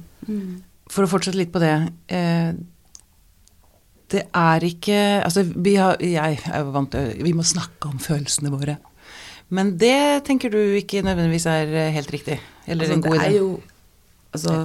[0.92, 1.74] For å fortsette litt på det.
[2.14, 2.54] Eh,
[4.14, 8.52] det er ikke Altså, vi har, jeg er vant til Vi må snakke om følelsene
[8.54, 8.78] våre.
[9.50, 12.40] Men det tenker du ikke nødvendigvis er eh, helt riktig?
[12.68, 13.30] Eller Altså, en god det idé?
[13.30, 13.52] er jo
[14.36, 14.58] Altså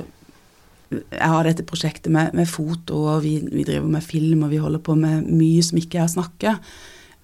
[0.91, 4.59] jeg har dette prosjektet med, med foto, og vi, vi driver med film, og vi
[4.59, 6.55] holder på med mye som ikke er å snakke.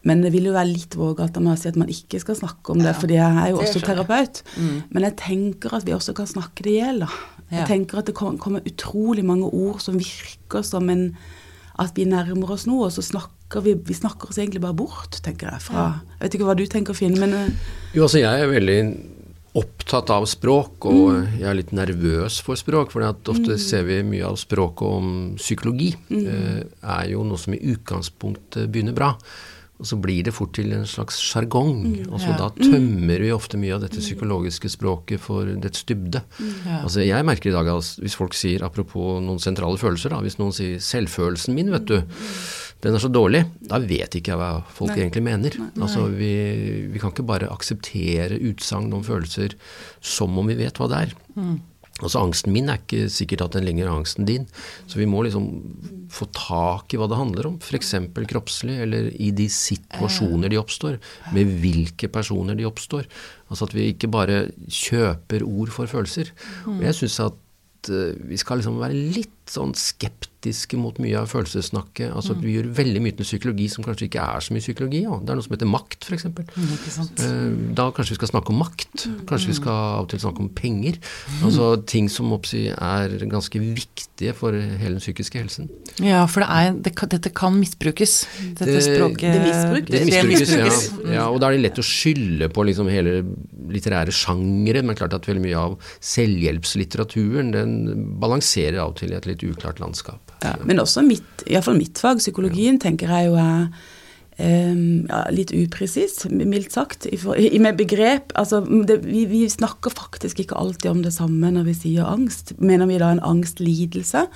[0.06, 2.38] Men det vil jo være litt vågalt av meg å si at man ikke skal
[2.38, 4.42] snakke om det, Ja, fordi jeg er jo også terapeut.
[4.54, 4.76] Mm.
[4.94, 7.08] Men jeg tenker at vi også kan snakke det i hjel, da.
[7.50, 7.60] Ja.
[7.60, 11.10] Jeg tenker at det kommer utrolig mange ord som virker som en
[11.78, 15.18] At vi nærmer oss noe, og så snakker vi Vi snakker oss egentlig bare bort,
[15.22, 15.60] tenker jeg.
[15.66, 17.50] Fra, jeg vet ikke hva du tenker, Finn, men eh,
[17.94, 18.78] Jo, altså jeg er veldig
[19.56, 22.90] opptatt av språk, og jeg er litt nervøs for språk.
[22.92, 25.94] For ofte ser vi mye av språket om psykologi.
[26.12, 29.14] eh, er jo noe som i utgangspunktet begynner bra.
[29.78, 32.06] Og så blir det fort til en slags sjargong.
[32.10, 32.36] og så Ja.
[32.36, 36.22] da tømmer vi ofte mye av dette psykologiske språket for dets dybde.
[36.64, 36.82] Ja.
[36.82, 40.38] Altså Jeg merker i dag at hvis folk sier, apropos noen sentrale følelser, da, hvis
[40.38, 42.02] noen sier 'selvfølelsen min', vet du,
[42.82, 45.50] den er så dårlig, da vet ikke jeg hva folk egentlig mener.
[45.78, 49.54] Altså vi, vi kan ikke bare akseptere utsagn om følelser
[50.00, 51.14] som om vi vet hva det er.
[52.04, 54.44] Altså Angsten min er ikke sikkert at den lenger er angsten din.
[54.84, 55.46] Så vi må liksom
[56.12, 57.56] få tak i hva det handler om.
[57.62, 57.94] F.eks.
[58.28, 60.98] kroppslig, eller i de situasjoner de oppstår.
[61.32, 63.08] Med hvilke personer de oppstår.
[63.48, 66.34] Altså at vi ikke bare kjøper ord for følelser.
[66.68, 71.28] Og jeg syns at eh, vi skal liksom være litt sånn skeptiske mot mye av
[71.30, 72.10] følelsessnakket.
[72.14, 72.40] Altså mm.
[72.42, 75.02] vi gjør veldig mye til psykologi som kanskje ikke er så mye psykologi.
[75.06, 75.18] Ja.
[75.22, 76.26] Det er noe som heter makt, f.eks.
[76.26, 76.72] Mm.
[77.26, 79.06] Eh, Da kanskje vi skal snakke om makt.
[79.30, 80.98] Kanskje vi skal av og til snakke om penger.
[81.46, 85.70] Altså ting som oppsi er ganske viktige for hele den psykiske helsen.
[86.02, 88.16] Ja, for det er, det dette kan misbrukes.
[88.58, 89.90] Dette Det- språket det misbrukes.
[89.90, 91.12] Det det misbrukes, ja.
[91.20, 91.28] ja.
[91.30, 93.22] Og da er det lett å skylde på liksom hele
[93.70, 94.82] litterære sjangere.
[94.82, 97.74] Men klart at veldig mye av selvhjelpslitteraturen den
[98.20, 100.32] balanserer av og til i et litt uklart landskap.
[100.64, 103.68] Men også mitt, iallfall mitt fag, psykologien, tenker jeg jo er
[104.36, 108.34] Um, ja, litt upresis, mildt sagt, i, for, i med begrep.
[108.36, 112.52] Altså, det, vi, vi snakker faktisk ikke alltid om det samme når vi sier angst.
[112.60, 114.26] Mener vi da en angstlidelse?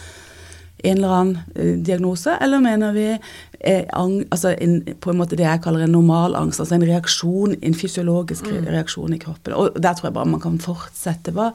[0.85, 5.45] En eller annen eh, diagnose, eller mener vi eh, altså en, på en måte det
[5.45, 9.53] jeg kaller en normal angst, altså en reaksjon, en fysiologisk re- reaksjon i kroppen.
[9.61, 11.35] Og der tror jeg bare man kan fortsette.
[11.37, 11.51] Hva,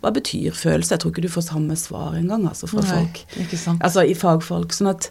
[0.00, 0.94] hva betyr følelse?
[0.94, 3.20] Jeg tror ikke du får samme svar engang altså, fra Nei, folk.
[3.44, 3.84] ikke sant.
[3.84, 4.72] Altså i fagfolk.
[4.76, 5.10] Sånn at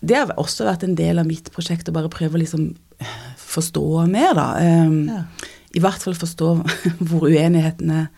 [0.00, 2.70] det har også vært en del av mitt prosjekt å bare prøve å liksom
[3.36, 4.48] forstå mer, da.
[4.86, 5.24] Um, Ja.
[5.70, 6.46] I hvert fall forstå
[7.12, 8.08] hvor uenighetene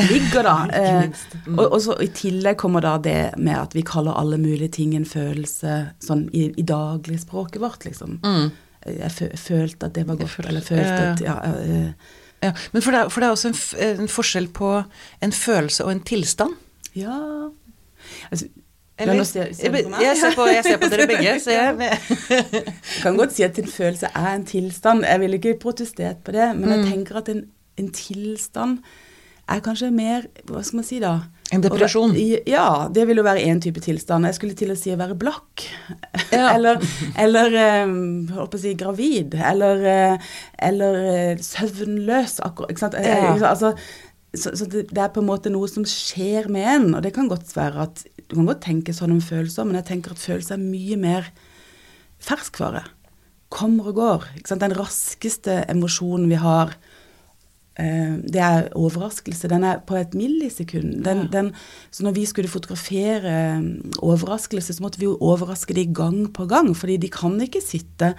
[0.00, 0.54] ligger, da.
[0.74, 1.04] Eh.
[1.46, 1.58] Mm.
[1.58, 4.94] og, og så I tillegg kommer da det med at vi kaller alle mulige ting
[4.96, 8.18] en følelse sånn i, i dagligspråket vårt, liksom.
[8.24, 8.50] Mm.
[8.86, 11.92] Jeg fø, følte at det var godt, eller følte at ja, eh,
[12.44, 14.72] Ja, men for det, er, for det er også en, en forskjell på
[15.24, 16.52] en følelse og en tilstand.
[16.94, 17.14] ja.
[18.30, 18.46] Altså,
[18.98, 21.78] Eller, nå ser- ser jeg, ser på, jeg ser på dere begge, så jeg
[22.30, 25.02] Jeg kan godt si at en følelse er en tilstand.
[25.08, 26.74] Jeg ville ikke protestert på det, men Mm.
[26.76, 27.40] jeg tenker at en,
[27.80, 28.78] en tilstand
[29.50, 31.14] er kanskje mer Hva skal man si da?
[31.52, 32.14] En depresjon.
[32.48, 34.26] Ja, det vil jo være én type tilstand.
[34.26, 35.66] Jeg skulle til å si å være blakk.
[36.32, 36.48] Ja.
[36.56, 36.80] eller
[37.20, 37.92] eller eh,
[38.34, 39.36] holdt på å si gravid.
[39.38, 40.32] Eller, eh,
[40.70, 42.40] eller eh, søvnløs.
[42.46, 42.96] Akkurat, ikke sant?
[43.04, 43.36] Ja.
[43.52, 43.74] Altså,
[44.34, 47.14] så, så det, det er på en måte noe som skjer med en, og det
[47.14, 50.22] kan godt være at Du kan godt tenke sånn om følelser, men jeg tenker at
[50.22, 51.26] følelser er mye mer
[52.24, 52.86] ferskvare.
[53.52, 54.24] Kommer og går.
[54.48, 56.72] Den raskeste emosjonen vi har,
[57.76, 59.48] det er overraskelse.
[59.50, 61.00] Den er på et millisekund.
[61.04, 61.50] Den, den,
[61.90, 63.64] så når vi skulle fotografere eh,
[63.98, 68.14] overraskelse, så måtte vi jo overraske de gang på gang, fordi de kan ikke sitte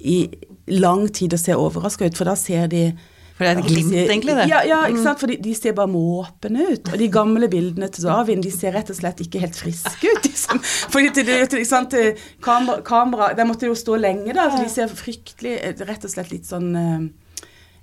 [0.00, 0.26] i
[0.68, 2.90] lang tid og se overraska ut, for da ser de
[3.36, 4.44] For det er et glimt, egentlig, det.
[4.44, 4.50] Mm.
[4.52, 5.20] Ja, ja ikke sant?
[5.20, 6.92] for de, de ser bare måpende ut.
[6.92, 10.28] Og de gamle bildene til Davin de ser rett og slett ikke helt friske ut.
[10.28, 10.60] Liksom.
[10.92, 11.96] Fordi til, til, ikke sant,
[12.44, 14.50] kamera, kamera Der måtte jo stå lenge, da.
[14.52, 17.08] Så de ser fryktelig eh, Rett og slett litt sånn eh,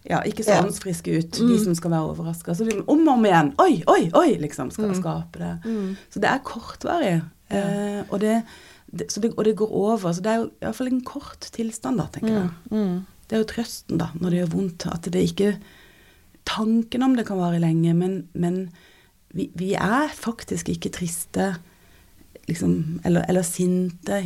[0.09, 0.61] ja, ikke så Ja.
[0.61, 0.67] Mm.
[0.69, 2.53] åndsfriske ut, de som skal være overraska.
[2.55, 4.37] Så de, om og om igjen Oi, oi, oi!
[4.39, 4.95] liksom, skal Mm.
[5.01, 5.53] skape det.
[6.09, 7.21] Så det er kortvarig.
[7.49, 8.43] Eh, og, det,
[8.91, 10.11] det, så det, og det går over.
[10.13, 12.49] Så det er jo iallfall en kort tilstand, da, tenker jeg.
[12.71, 13.05] Mm.
[13.27, 14.85] Det er jo trøsten, da, når det gjør vondt.
[14.93, 15.57] At det ikke
[16.47, 18.69] Tanken om det kan vare lenge, men, men
[19.35, 21.57] vi, vi er faktisk ikke triste
[22.47, 24.21] liksom, eller, eller sinte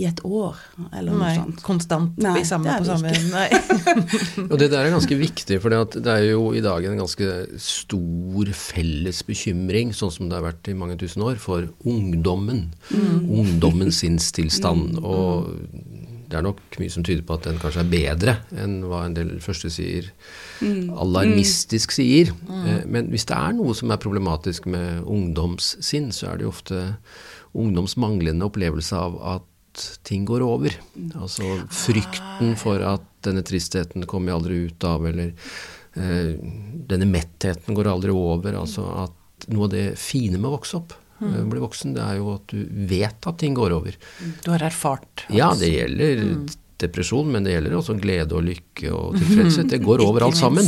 [0.00, 0.56] i et år,
[0.88, 1.58] eller noe Nei, sånt.
[1.66, 3.32] konstant Nei, i samme, det er på samme ikke.
[3.34, 4.46] Nei.
[4.50, 7.28] Og det der er ganske viktig, for det er jo i dag en ganske
[7.60, 12.70] stor felles bekymring, sånn som det har vært i mange tusen år, for ungdommen.
[12.94, 14.96] Ungdommens sinnstilstand.
[15.04, 15.52] Og
[16.32, 19.16] det er nok mye som tyder på at den kanskje er bedre enn hva en
[19.18, 20.08] del første sier
[20.64, 22.32] alarmistisk sier.
[22.48, 22.88] Mm.
[22.88, 26.82] Men hvis det er noe som er problematisk med ungdomssinn, så er det jo ofte
[27.52, 29.48] ungdoms manglende opplevelse av at
[30.06, 30.74] ting går over.
[31.18, 35.32] Altså frykten for at denne tristheten kommer jeg aldri ut av, eller
[35.94, 36.32] eh,
[36.90, 38.56] denne mettheten går aldri over.
[38.62, 42.18] Altså at noe av det fine med å vokse opp, eh, bli voksen, det er
[42.22, 43.96] jo at du vet at ting går over.
[44.44, 45.26] Du har erfart.
[45.30, 46.26] Ja, det gjelder
[46.82, 49.68] depresjon, men det gjelder også glede og lykke og tilfredshet.
[49.70, 50.66] Det går over alt sammen.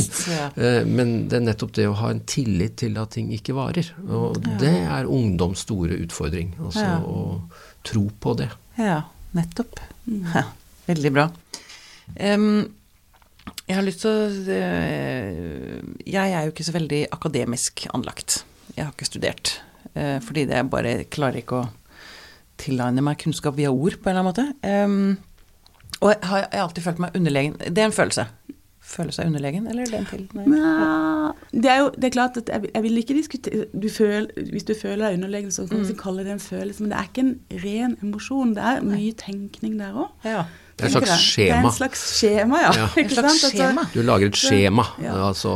[0.55, 3.89] Eh, Men det er nettopp det å ha en tillit til at ting ikke varer.
[4.07, 6.53] Og det er ungdoms store utfordring.
[6.63, 7.25] Altså å
[7.85, 8.49] tro på det.
[8.79, 9.03] Ja,
[9.37, 9.79] nettopp.
[10.05, 10.43] Ja,
[10.89, 11.29] veldig bra.
[12.19, 12.65] Um,
[13.65, 18.43] jeg har lyst til å eh, Jeg er jo ikke så veldig akademisk anlagt.
[18.75, 19.55] Jeg har ikke studert.
[19.93, 21.69] eh, fordi det jeg bare klarer ikke å
[22.61, 25.31] tilegne meg kunnskap via ord, på en eller annen måte.
[26.01, 27.57] Og jeg har alltid følt meg underlegen.
[27.59, 28.27] Det er en følelse.
[28.85, 30.25] Føle seg underlegen, eller er det en til?
[30.37, 30.45] Nei.
[30.51, 34.27] Nei, det er jo det er klart at jeg, jeg vil ikke diskutere du føl,
[34.51, 36.99] Hvis du føler deg underlegen, så kan du ikke kalle det en følelse, men det
[36.99, 37.33] er ikke en
[37.65, 38.53] ren emosjon.
[38.55, 40.13] Det er mye tenkning der òg.
[40.27, 40.45] Ja.
[40.75, 42.71] Det er et slags Det er en slags skjema, ja.
[42.75, 42.85] Ja.
[42.99, 43.43] En slags sant?
[43.45, 43.83] Altså, skjema.
[43.93, 44.83] Du lager et skjema.
[44.99, 45.13] Ja.
[45.29, 45.51] Altså,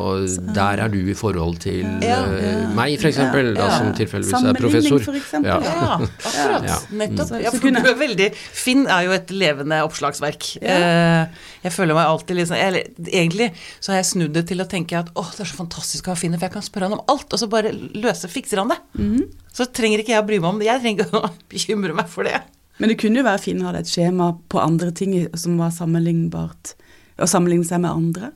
[0.56, 2.20] der er du i forhold til Ja.
[2.24, 3.26] eh, meg, f.eks., Ja.
[3.58, 5.00] da, som tilfeldigvis er professor.
[5.04, 5.50] for eksempel.
[5.50, 5.58] Ja.
[5.60, 6.68] Ja, akkurat.
[6.70, 6.78] Ja.
[7.02, 7.34] Nettopp.
[7.44, 10.48] Ja, for du er veldig Finn er jo et levende oppslagsverk.
[10.62, 10.78] Ja.
[10.78, 11.26] Eh,
[11.68, 13.50] Jeg føler meg alltid liksom eller, Egentlig
[13.82, 16.14] så har jeg snudd det til å tenke at åh, det er så fantastisk å
[16.14, 18.70] ha Finn, for jeg kan spørre han om alt, og så bare løse, fikser han
[18.72, 18.78] det.
[18.96, 19.28] Mhm.
[19.52, 20.68] Så trenger ikke jeg å bry meg om det.
[20.72, 22.40] Jeg trenger ikke å bekymre meg for det.
[22.80, 25.74] Men det kunne jo være fint å ha et skjema på andre ting som var
[25.76, 26.74] sammenlignbart,
[27.20, 28.32] å sammenligne seg med andre.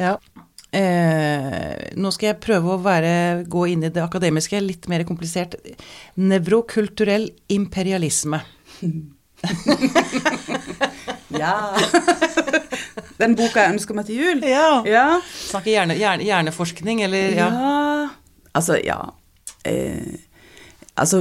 [0.00, 0.14] Ja.
[0.72, 5.56] Eh, nå skal jeg prøve å være, gå inn i det akademiske, litt mer komplisert.
[6.16, 8.40] Nevrokulturell imperialisme.
[11.38, 11.76] Ja.
[13.20, 14.40] Den boka jeg ønsker meg til jul.
[14.48, 14.80] Ja.
[14.88, 15.04] Ja.
[15.50, 17.48] Snakker hjerne, hjerne, hjerneforskning, eller Ja.
[17.52, 18.08] ja.
[18.58, 18.96] Altså, ja.
[19.68, 20.16] Eh,
[20.96, 21.20] altså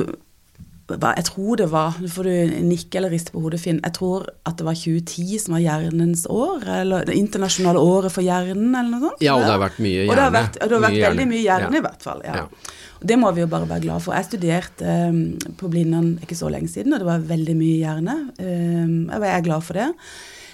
[0.87, 3.81] Jeg tror det var Nå får du nikke eller riste på hodet, Finn.
[3.83, 8.23] Jeg tror at det var 2010 som var hjernens år, eller det internasjonale året for
[8.23, 9.23] hjernen, eller noe sånt.
[9.25, 11.25] Ja, og det har vært mye Og det har vært, det har vært Mye veldig
[11.33, 11.81] mye hjerne, Ja.
[11.81, 12.21] i hvert fall.
[12.23, 12.35] Ja.
[12.35, 12.47] Ja.
[13.11, 14.15] Det må vi jo bare være glad for.
[14.15, 15.19] Jeg studerte um,
[15.59, 18.15] på Blindern ikke så lenge siden, og det var veldig mye hjerne.
[18.39, 19.89] Um, jeg er glad for det.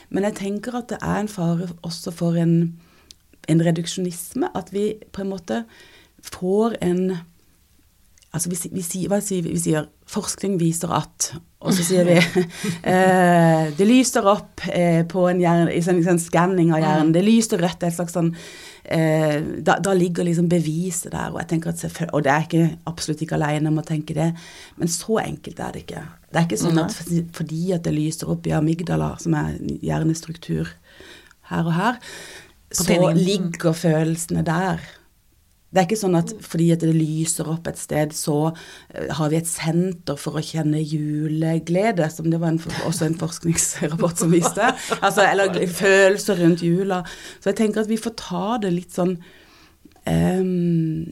[0.10, 2.74] Men jeg tenker at det er en fare også for en,
[3.50, 4.50] en reduksjonisme.
[4.58, 5.62] At vi på en måte
[6.34, 7.06] får en
[8.34, 9.54] Altså vi, vi, sier, sier vi?
[9.54, 11.30] vi sier forskning viser at
[11.62, 12.18] Og så sier vi
[12.92, 17.14] eh, det lyser opp eh, på en hjerne, i sånn, sånn skanning av hjernen.
[17.14, 17.80] Det lyser rødt.
[17.82, 18.32] Det er et slags sånn
[18.84, 21.30] eh, da, da ligger liksom beviset der.
[21.30, 24.32] Og jeg tenker at og det er ikke absolutt ikke alene om å tenke det,
[24.82, 26.04] men så enkelt er det ikke.
[26.34, 26.98] Det er ikke sånn at
[27.38, 30.74] fordi at det lyser opp i amygdala, som er hjernestruktur
[31.52, 32.02] her og her,
[32.74, 34.82] så ligger følelsene der
[35.74, 38.38] Det er ikke sånn at fordi at det lyser opp et sted, så
[38.94, 43.18] eh, har vi et senter for å kjenne juleglede, som det var en, også en
[43.18, 44.70] forskningsrapport som viste.
[45.00, 47.02] Altså, eller følelser rundt jula.
[47.42, 49.18] Så jeg tenker at vi får ta det litt sånn
[50.06, 51.10] um,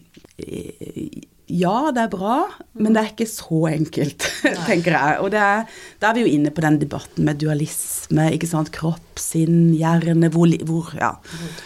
[1.51, 2.35] ja, det er bra,
[2.79, 4.23] men det er ikke så enkelt,
[4.69, 5.17] tenker jeg.
[5.23, 5.65] Og er,
[5.99, 8.71] da er vi jo inne på den debatten med dualisme, ikke sant.
[8.75, 11.15] Kropp, sinn, hjerne, hvor, hvor Ja.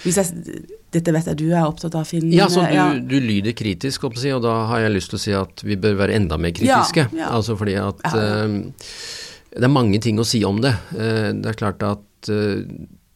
[0.04, 2.32] Hvis jeg dette vet jeg du er opptatt av, Finn.
[2.34, 2.88] Ja, så du, ja.
[2.96, 6.00] du lyder kritisk, si, og da har jeg lyst til å si at vi bør
[6.06, 7.08] være enda mer kritiske.
[7.12, 7.32] Ja, ja.
[7.36, 8.60] Altså fordi at uh,
[9.56, 10.76] Det er mange ting å si om det.
[10.96, 12.62] Uh, det er klart at uh,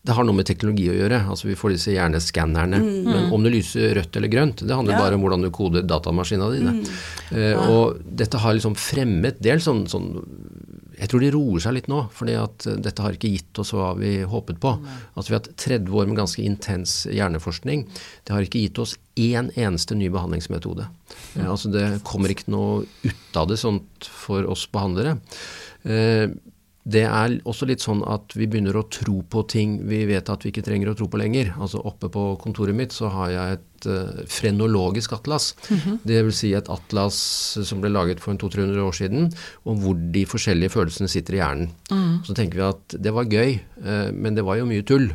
[0.07, 1.19] det har noe med teknologi å gjøre.
[1.29, 2.79] altså Vi får disse hjerneskannerne.
[2.81, 3.09] Mm.
[3.09, 6.47] Men om det lyser rødt eller grønt, det handler bare om hvordan du koder datamaskina
[6.53, 6.61] di.
[6.63, 6.79] Mm.
[7.69, 10.07] og dette har liksom fremmet del sånn, sånn
[10.99, 13.93] jeg tror de roer seg litt nå, for eh, dette har ikke gitt oss hva
[13.99, 14.73] vi håpet på.
[15.13, 17.85] Altså Vi har hatt 30 år med ganske intens hjerneforskning.
[18.27, 20.89] Det har ikke gitt oss én eneste ny behandlingsmetode.
[21.37, 21.49] Ja.
[21.53, 25.17] altså Det kommer ikke noe ut av det sånt for oss behandlere.
[25.87, 26.27] Eh,
[26.89, 30.45] det er også litt sånn at vi begynner å tro på ting vi vet at
[30.45, 31.53] vi ikke trenger å tro på lenger.
[31.59, 35.55] Altså Oppe på kontoret mitt så har jeg et uh, frenologisk atlas.
[35.69, 35.97] Mm -hmm.
[36.03, 37.15] Det vil si et atlas
[37.63, 39.31] som ble laget for en 200-300 år siden,
[39.65, 41.69] om hvor de forskjellige følelsene sitter i hjernen.
[41.91, 42.23] Mm.
[42.23, 45.09] Så tenker vi at det var gøy, uh, men det var jo mye tull.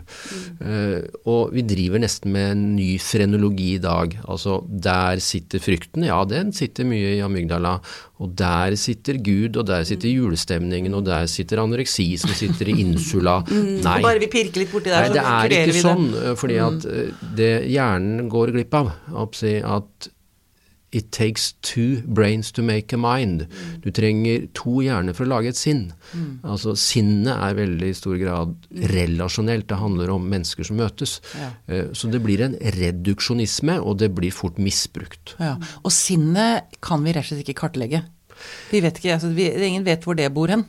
[0.60, 0.66] Mm.
[0.66, 4.18] Uh, og vi driver nesten med en ny frenologi i dag.
[4.28, 6.04] Altså der sitter frykten.
[6.04, 7.80] Ja, den sitter mye i amygdala.
[8.22, 12.80] Og der sitter Gud, og der sitter julestemningen, og der sitter anoreksi som sitter i
[12.84, 13.42] insula.
[13.54, 13.80] Mm.
[13.84, 14.00] Nei.
[14.02, 16.06] Bare vi pirker litt borti der, Nei, det er ikke sånn.
[16.38, 16.86] Fordi at
[17.36, 18.92] det hjernen går glipp av.
[19.14, 20.08] At
[20.94, 23.48] It takes two brains to make a mind.
[23.82, 25.88] Du trenger to hjerner for å lage et sinn.
[26.12, 26.36] Mm.
[26.46, 29.66] Altså Sinnet er veldig i stor grad relasjonelt.
[29.72, 31.16] Det handler om mennesker som møtes.
[31.34, 31.50] Ja.
[31.66, 35.34] Eh, så det blir en reduksjonisme, og det blir fort misbrukt.
[35.42, 35.56] Ja.
[35.82, 38.04] Og sinnet kan vi rett og slett ikke kartlegge.
[38.70, 40.62] Vi vet ikke, altså, vi, Ingen vet hvor det bor hen.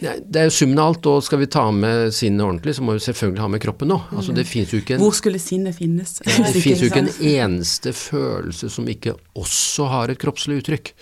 [0.00, 2.96] Det er jo summen av alt, og skal vi ta med sinnet ordentlig, så må
[2.96, 4.10] vi selvfølgelig ha med kroppen òg.
[4.12, 6.18] Altså, det finnes jo ikke en, Hvor skulle sinnet finnes?
[6.20, 10.92] det finnes jo ikke en eneste følelse som ikke også har et kroppslig uttrykk.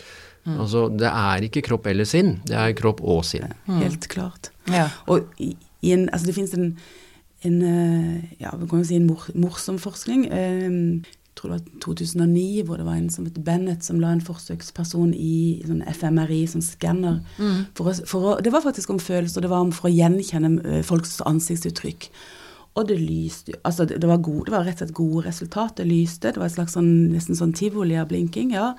[0.44, 0.58] Mm.
[0.60, 3.50] Altså, det er ikke kropp eller sinn, det er kropp og sinn.
[3.66, 3.80] Mm.
[3.82, 4.52] Helt klart.
[4.70, 4.86] Ja.
[5.10, 6.70] Og i, i en, altså det finnes en,
[7.48, 8.54] en, eh, ja,
[8.84, 10.28] si en mor, morsom forskning.
[10.30, 11.04] Um,
[11.44, 15.12] tror det var 2009, hvor det var en som het Bennett, som la en forsøksperson
[15.14, 17.20] i sånn FMRI, sånn skanner.
[17.38, 17.66] Mm.
[18.42, 22.08] det var faktisk om følelser, det var om for å gjenkjenne eh, folks ansiktsuttrykk.
[22.74, 25.76] Og det lyste altså det, var, gode, det var rett og slett gode resultat.
[25.78, 26.32] Det lyste.
[26.32, 28.50] Det var et slags sånn, nesten sånn tivoli av blinking.
[28.56, 28.72] ja.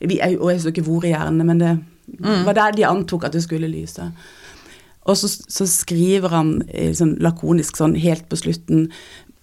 [0.00, 2.46] Vi, og jeg så ikke hvor i hjernen, men det mm.
[2.46, 4.06] var der de antok at det skulle lyse.
[5.02, 6.54] Og så, så skriver han
[6.96, 8.86] sånn lakonisk sånn helt på slutten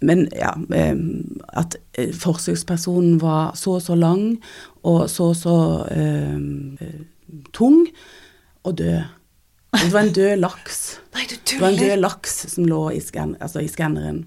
[0.06, 0.54] men ja,
[1.60, 4.26] at eh, forsøkspersonen var så og så lang
[4.88, 5.56] og så og så
[5.92, 6.92] eh,
[7.56, 7.84] tung
[8.64, 9.02] og død.
[9.70, 10.80] Det var en død laks.
[11.16, 11.28] Nei!
[11.30, 14.24] Det var en død laks som lå i, scan, altså i skanneren.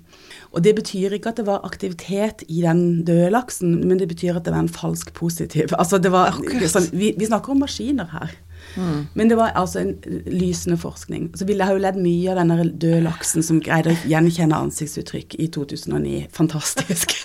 [0.53, 4.37] Og det betyr ikke at det var aktivitet i den døde laksen, men det betyr
[4.37, 5.73] at det var en falsk positiv.
[5.81, 6.37] Altså det var,
[6.69, 8.37] sånn, vi, vi snakker om maskiner her.
[8.77, 9.07] Mm.
[9.15, 9.95] Men det var altså en
[10.27, 11.31] lysende forskning.
[11.37, 15.37] Så vi har jo ledd mye av denne døde laksen som greide å gjenkjenne ansiktsuttrykk
[15.39, 16.27] i 2009.
[16.37, 17.19] Fantastisk.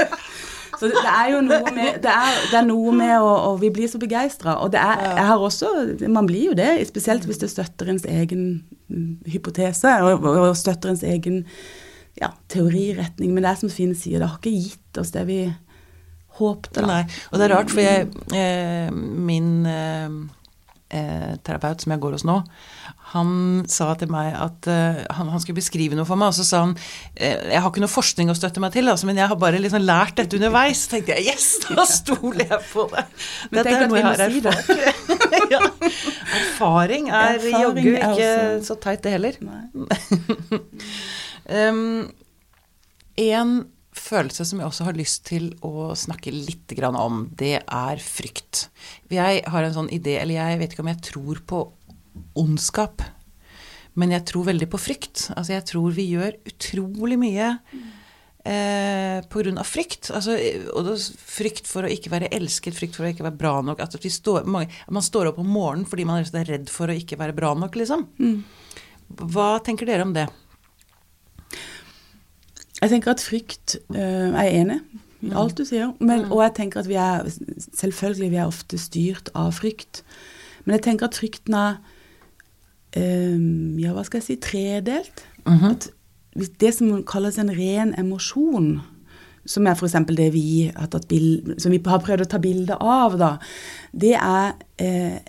[0.78, 3.72] Så det, er jo noe med Det er, det er noe med å Og vi
[3.74, 4.60] blir så begeistra.
[4.62, 5.72] Og det er jeg har også
[6.14, 8.44] Man blir jo det, spesielt hvis det støtter ens egen
[9.26, 11.42] hypotese og, og støtter ens egen
[12.22, 13.34] ja, teoriretning.
[13.34, 15.42] Men det er som Finn sier, det har ikke gitt oss det vi
[16.38, 16.82] håpte.
[16.82, 16.88] Da.
[16.88, 18.08] Nei, og det er rart, for jeg,
[18.38, 20.18] eh, min eh,
[20.94, 22.42] eh, terapeut som jeg går hos nå,
[23.14, 23.30] han
[23.72, 26.64] sa til meg at eh, han, han, skulle beskrive noe for meg, og så sa
[26.66, 26.74] han
[27.16, 29.62] eh, jeg har ikke noe forskning å støtte meg til, altså, men jeg har bare
[29.64, 30.84] liksom lært dette underveis.
[30.84, 33.06] Så tenkte jeg yes, da stoler jeg på det.
[33.52, 34.68] Men dette er noe jeg har erfart.
[35.56, 35.64] ja.
[36.42, 38.30] Erfaring er jaggu ikke
[38.68, 39.40] så teit, det heller.
[41.72, 42.12] um,
[43.18, 43.58] en
[44.00, 48.68] følelse som jeg også har lyst til å snakke litt om, det er frykt.
[49.10, 51.62] Jeg har en sånn idé, eller jeg vet ikke om jeg tror på
[52.38, 53.04] ondskap,
[53.98, 55.30] men jeg tror veldig på frykt.
[55.34, 57.54] Altså jeg tror vi gjør utrolig mye
[58.48, 59.64] eh, pga.
[59.66, 60.12] frykt.
[60.14, 60.38] Altså,
[60.74, 63.82] og frykt for å ikke være elsket, frykt for å ikke være bra nok.
[63.84, 67.20] At står, mange, man står opp om morgenen fordi man er redd for å ikke
[67.20, 68.08] være bra nok, liksom.
[68.22, 68.42] Mm.
[69.34, 70.28] Hva tenker dere om det?
[72.82, 74.80] Jeg tenker at frykt uh, Jeg er enig
[75.26, 75.94] i alt du sier.
[76.00, 76.32] Men, mm.
[76.32, 77.26] og jeg tenker at vi er
[77.74, 80.04] Selvfølgelig vi er ofte styrt av frykt.
[80.66, 81.80] Men jeg tenker at frykten er
[82.98, 85.26] um, Ja, hva skal jeg si tredelt.
[85.46, 85.72] Mm -hmm.
[85.72, 85.90] At
[86.60, 88.82] det som kalles en ren emosjon
[89.46, 89.96] som er f.eks.
[90.18, 93.38] det vi har bild, som vi har prøvd å ta bilde av, da,
[93.92, 95.20] det er eh,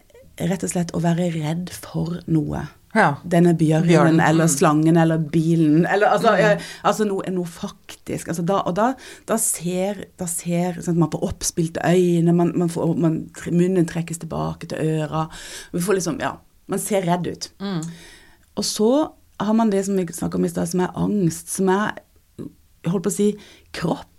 [0.41, 2.64] rett og slett å være redd for noe.
[2.97, 3.09] Ja.
[3.28, 4.53] Denne bjørnen, eller mm.
[4.53, 8.30] slangen eller bilen eller altså, eh, altså noe, noe faktisk.
[8.32, 8.89] Altså da, og da,
[9.28, 13.20] da ser, da ser sånn man får oppspilte øyne, man, man får, man,
[13.53, 15.26] munnen trekkes tilbake til øra.
[15.74, 17.47] Vi får liksom, ja, Man ser redd ut.
[18.61, 18.91] Og så
[19.41, 21.49] har man det som vi snakker om i stad, som er angst.
[21.49, 21.95] Som er
[22.89, 23.28] holdt på å si,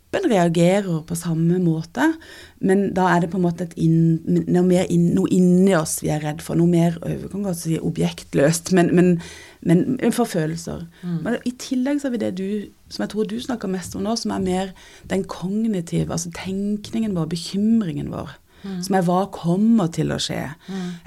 [0.10, 2.14] kroppen reagerer på samme måte,
[2.60, 6.22] men da er det på en måte inn, noe, inn, noe inni oss vi er
[6.24, 6.56] redd for.
[6.56, 9.20] Noe mer vi kan godt si objektløst, men, men,
[9.62, 10.88] men for følelser.
[11.04, 14.04] Men i tillegg så har vi det du, som jeg tror du snakker mest om
[14.04, 14.74] nå, som er mer
[15.10, 18.36] den kognitive, altså tenkningen vår, bekymringen vår.
[18.84, 20.50] Som er hva kommer til å skje?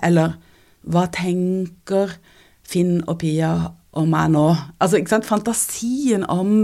[0.03, 0.39] Eller
[0.83, 2.15] hva tenker
[2.67, 4.47] Finn og Pia om meg nå?
[4.81, 5.29] Altså, ikke sant?
[5.29, 6.55] Fantasien om,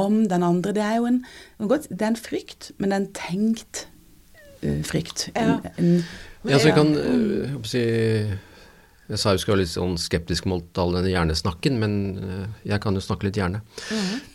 [0.00, 1.20] om den andre, det er jo en,
[1.60, 3.86] det er en frykt, men det er en tenkt
[4.64, 5.28] uh, frykt.
[5.34, 5.60] Ja.
[5.76, 6.04] En, en,
[6.46, 7.80] Ja, så jeg kan jeg si,
[9.08, 12.82] Jeg sa jeg skulle være litt sånn skeptisk mot all denne hjernesnakken, men øh, jeg
[12.82, 13.60] kan jo snakke litt hjerne.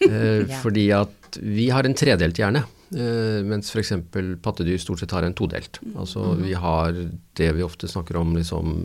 [0.08, 2.64] Eh, Fordi at vi har en tredelt hjerne,
[2.96, 3.92] eh, mens f.eks.
[4.44, 5.82] pattedyr stort sett har en todelt.
[5.92, 6.96] Altså vi har
[7.40, 8.78] det vi ofte snakker om liksom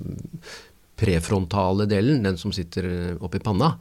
[0.97, 3.73] prefrontale delen, den som sitter eh, oppi panna.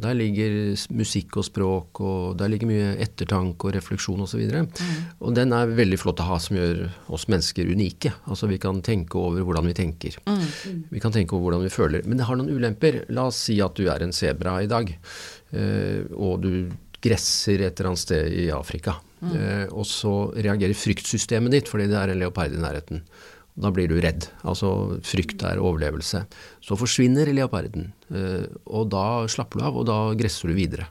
[0.00, 4.44] Der ligger musikk og språk, og der ligger mye ettertanke og refleksjon osv.
[4.60, 4.82] Og,
[5.26, 8.14] og den er veldig flott å ha, som gjør oss mennesker unike.
[8.30, 10.20] Altså vi kan tenke over hvordan vi tenker.
[10.90, 12.06] Vi kan tenke over hvordan vi føler.
[12.06, 13.04] Men det har noen ulemper.
[13.10, 14.94] La oss si at du er en sebra i dag,
[15.50, 16.52] eh, og du
[17.00, 18.98] gresser et eller annet sted i Afrika.
[19.20, 23.02] Eh, og så reagerer fryktsystemet ditt fordi det er en leopard i nærheten.
[23.60, 24.28] Da blir du redd.
[24.48, 24.70] Altså
[25.04, 26.22] frykt er overlevelse.
[26.64, 30.86] Så forsvinner leoparden, eh, og da slapper du av, og da gresser du videre.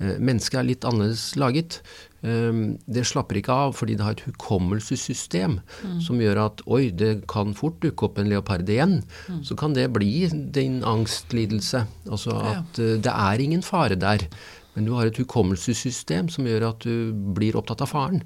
[0.00, 1.80] Eh, Mennesket er litt annerledes laget.
[2.22, 5.60] Eh, Det slapper ikke av fordi det har et hukommelsessystem
[6.02, 9.02] som gjør at oi, det kan fort dukke opp en leopard igjen.
[9.42, 11.86] Så kan det bli din angstlidelse.
[12.10, 14.26] Altså at det er ingen fare der.
[14.74, 18.20] Men du har et hukommelsessystem som gjør at du blir opptatt av faren.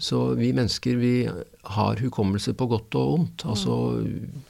[0.00, 1.12] Så vi mennesker vi
[1.74, 3.44] har hukommelse på godt og vondt.
[3.48, 3.76] Altså,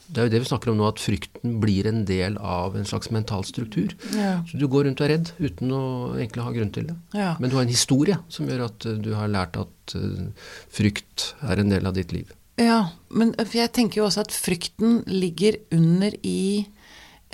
[0.07, 2.87] det er jo det vi snakker om nå, at frykten blir en del av en
[2.87, 3.93] slags mental struktur.
[4.17, 4.39] Ja.
[4.49, 5.83] Så du går rundt og er redd uten å
[6.17, 6.97] egentlig ha grunn til det.
[7.15, 7.35] Ja.
[7.39, 11.31] Men du har en historie som gjør at eh, du har lært at eh, frykt
[11.45, 12.33] er en del av ditt liv.
[12.61, 16.65] Ja, men jeg tenker jo også at frykten ligger under i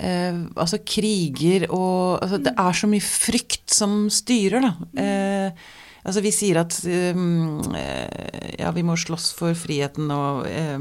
[0.02, 4.72] eh, altså kriger og altså Det er så mye frykt som styrer, da.
[5.02, 5.64] Eh,
[6.02, 7.22] altså vi sier at eh,
[8.58, 10.78] ja, vi må slåss for friheten og eh,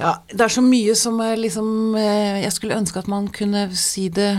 [0.00, 3.68] Ja, det er så mye som er liksom eh, Jeg skulle ønske at man kunne
[3.76, 4.32] si det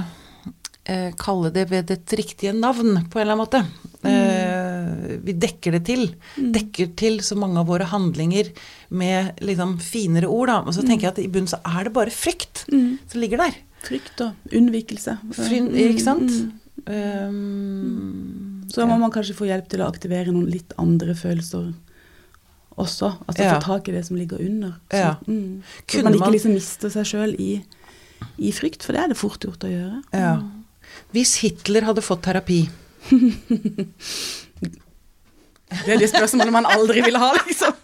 [0.89, 3.65] eh, Kalle det ved et riktige navn, på en eller annen måte.
[4.03, 4.52] Eh,
[5.23, 6.03] vi dekker det til.
[6.37, 8.49] Dekker til så mange av våre handlinger
[8.89, 10.57] med liksom finere ord, da.
[10.67, 13.55] Og så tenker jeg at i bunnen så er det bare frykt som ligger der.
[13.83, 15.17] Frykt og unnvikelse.
[15.35, 16.29] Fryn, Mm, ikke sant?
[16.31, 16.59] mm.
[16.87, 21.73] Um, Så må man kanskje få hjelp til å aktivere noen litt andre følelser
[22.77, 23.11] også.
[23.27, 23.59] Altså Ja.
[23.59, 24.73] få tak i det som ligger under.
[24.89, 25.15] Så, Ja.
[25.27, 25.61] mm.
[25.87, 27.63] så man ikke liksom mister seg sjøl i,
[28.39, 30.03] i frykt, for det er det fort gjort å gjøre.
[30.13, 30.41] ja.
[31.13, 32.69] Hvis Hitler hadde fått terapi
[35.83, 37.73] Det er de spørsmålene man aldri vil ha, liksom.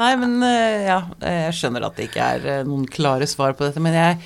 [0.00, 3.62] Nei, men eh, ja, jeg skjønner at det ikke er eh, noen klare svar på
[3.68, 4.18] dette, men jeg,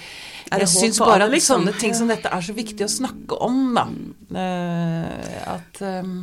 [0.49, 1.61] jeg, jeg syns bare at liksom?
[1.61, 3.85] sånne ting som dette er så viktig å snakke om, da.
[4.45, 6.19] Eh, at um...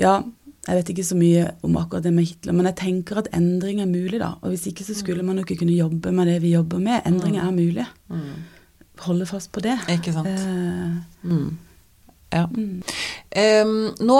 [0.00, 0.18] Ja,
[0.66, 3.78] jeg vet ikke så mye om akkurat det med Hitler, men jeg tenker at endring
[3.80, 4.34] er mulig, da.
[4.42, 7.00] Og hvis ikke så skulle man jo ikke kunne jobbe med det vi jobber med.
[7.08, 7.86] Endring er mulig.
[9.06, 9.78] Holde fast på det.
[9.88, 10.28] Ikke sant.
[10.28, 11.48] Eh, mm.
[12.32, 12.46] Ja.
[13.36, 14.18] Em, nå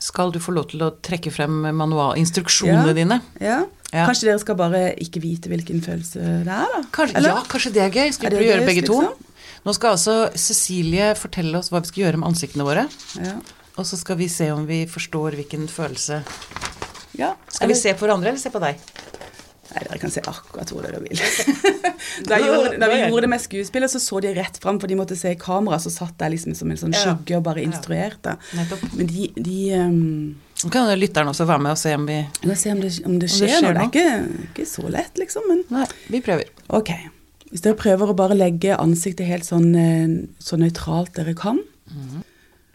[0.00, 2.96] skal du få lov til å trekke frem manual, instruksjonene Ja.
[2.96, 3.20] dine.
[3.40, 3.60] ja.
[3.92, 4.04] Ja.
[4.06, 6.82] Kanskje dere skal bare ikke vite hvilken følelse det er, da?
[6.94, 7.28] Kanskje, Eller?
[7.32, 8.12] ja, kanskje det er gøy.
[8.14, 9.00] Skal vi gjøre begge begge to?
[9.00, 9.24] liksom?
[9.66, 12.84] Nå skal altså Cecilie fortelle oss hva vi skal gjøre med ansiktene våre.
[13.18, 13.34] Ja.
[13.76, 16.22] Og så skal vi se om vi forstår hvilken følelse
[17.18, 17.34] ja.
[17.50, 18.78] Skal vi se på hverandre, eller se på deg?
[19.70, 21.20] Nei, dere kan se akkurat hvor dere vil.
[22.30, 24.96] da, gjorde, da vi gjorde det med skuespillet, så så de rett fram, for de
[24.98, 28.34] måtte se i kamera, så satt jeg liksom som en sånn skygge og bare instruerte.
[28.56, 30.00] Men de, de um,
[30.60, 33.14] Nå kan lytteren også være med og se om vi ja, se om det, om
[33.14, 33.86] det det skjer, skjer noe.
[33.94, 36.50] Det er ikke, ikke så lett, liksom, men Nei, vi prøver.
[36.80, 36.92] Ok.
[37.50, 41.62] Hvis dere prøver å bare legge ansiktet helt sånn, eh, så nøytralt dere kan,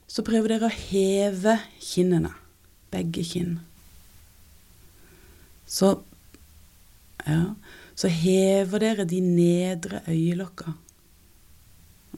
[0.07, 2.31] så prøver dere å heve kinnene.
[2.95, 3.57] Begge kinn.
[5.67, 5.97] Så
[7.28, 7.55] ja,
[7.95, 10.76] så hever dere de nedre øyelokka.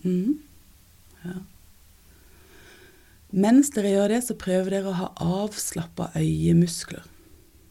[0.03, 0.43] Mhm.
[3.37, 5.07] Mens dere gjør det, så prøver dere å ha
[5.43, 7.03] avslappa øyemuskler.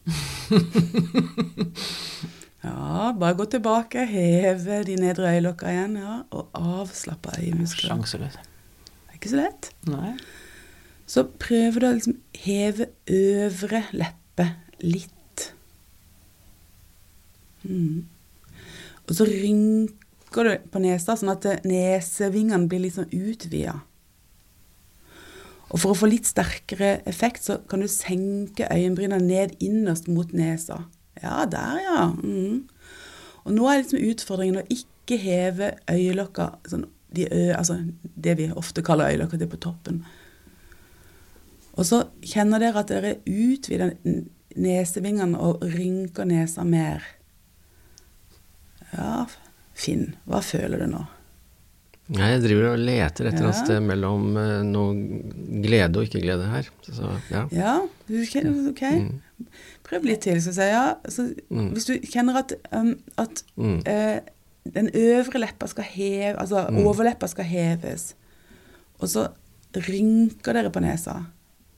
[2.67, 7.93] Ja, bare gå tilbake, heve de nedre øyelokka igjen, ja, og avslappe øyemuskler.
[7.93, 8.33] Sjanseløs.
[8.33, 9.69] Det er ikke så lett.
[9.87, 10.15] Nei.
[11.07, 14.49] Så prøver du å liksom heve øvre leppe
[14.83, 15.13] litt.
[17.67, 18.05] Mm.
[19.07, 23.77] Og så rynker du på nesa, sånn at nesevingene blir litt sånn utvida.
[25.67, 30.31] Og for å få litt sterkere effekt, så kan du senke øyenbrynene ned innerst mot
[30.35, 30.85] nesa.
[31.19, 32.05] Ja, der, ja.
[32.21, 32.67] Mm.
[33.43, 38.83] Og nå er liksom utfordringen å ikke heve øyelokka, sånn, de altså det vi ofte
[38.83, 40.01] kaller øyelokka, det er på toppen.
[41.77, 43.93] Og så kjenner dere at dere utvider
[44.57, 47.03] nesevingene og rynker nesa mer.
[48.95, 49.25] Ja,
[49.77, 51.03] Finn, hva føler du nå?
[52.15, 53.65] Nei, jeg driver og leter et eller annet Ja.
[53.65, 54.93] sted mellom eh, noe
[55.61, 56.69] glede og ikke glede her.
[56.87, 57.41] Så, ja.
[57.51, 58.37] Ja, ok.
[58.71, 59.01] okay.
[59.03, 59.49] ok.
[59.83, 60.39] Prøv litt til.
[60.41, 61.71] Så sier jeg, så Mm.
[61.75, 63.81] Hvis du kjenner at, um, at Mm.
[63.85, 64.19] eh,
[64.73, 68.13] den øvre leppa skal heve, altså overleppa skal heves,
[68.99, 69.27] og så
[69.75, 71.25] rynker dere på nesa.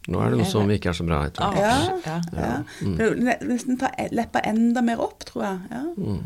[0.07, 1.23] Nå er det noe som ikke er så bra.
[1.23, 1.53] Jeg tror.
[1.55, 2.21] Ja, Ja.
[2.33, 2.63] ja.
[2.81, 3.13] Ja.
[3.15, 5.59] Ne- Nesten ta e- leppa enda mer opp, tror jeg.
[5.71, 6.17] Ja.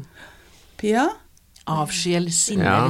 [0.78, 0.78] Mm.
[0.78, 1.23] Pia?
[1.66, 2.88] Avsky eller sinne Ja.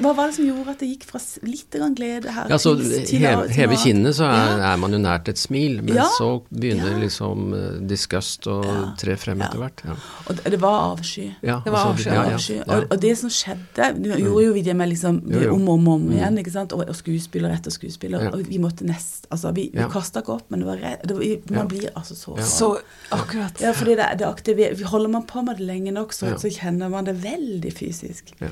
[0.00, 3.18] Hva var det som gjorde at det gikk fra litt glede her Ja, så til-
[3.18, 4.72] heve, heve kinnet, så er, Ja.
[4.72, 5.82] er man jo nært et smil.
[5.82, 6.04] Men Ja.
[6.18, 6.98] så begynner Ja.
[6.98, 8.94] liksom uh, disgust å Ja.
[8.96, 9.82] tre frem etter hvert.
[9.84, 9.94] Ja.
[10.28, 11.34] Og det, det var avsky.
[11.42, 12.60] Ja, Det var altså, avsky, ja, ja, avsky.
[12.68, 15.54] Og, og det som skjedde Du gjorde jo vi det med liksom jo.
[15.54, 16.72] om og om, om igjen, ikke sant?
[16.72, 18.22] Og, og skuespiller etter skuespiller.
[18.22, 18.30] Ja.
[18.30, 19.88] Og vi måtte nest Altså, vi, vi Ja.
[19.88, 22.42] kasta ikke opp, men det var redd, det man blir altså så Ja.
[22.42, 22.78] Så
[23.12, 23.60] akkurat.
[23.60, 26.34] Ja, fordi det, det aktiverer vi Holder man på med det lenge nok, så, Ja.
[26.36, 28.32] så kjenner man det veldig fysisk.
[28.40, 28.50] Ja.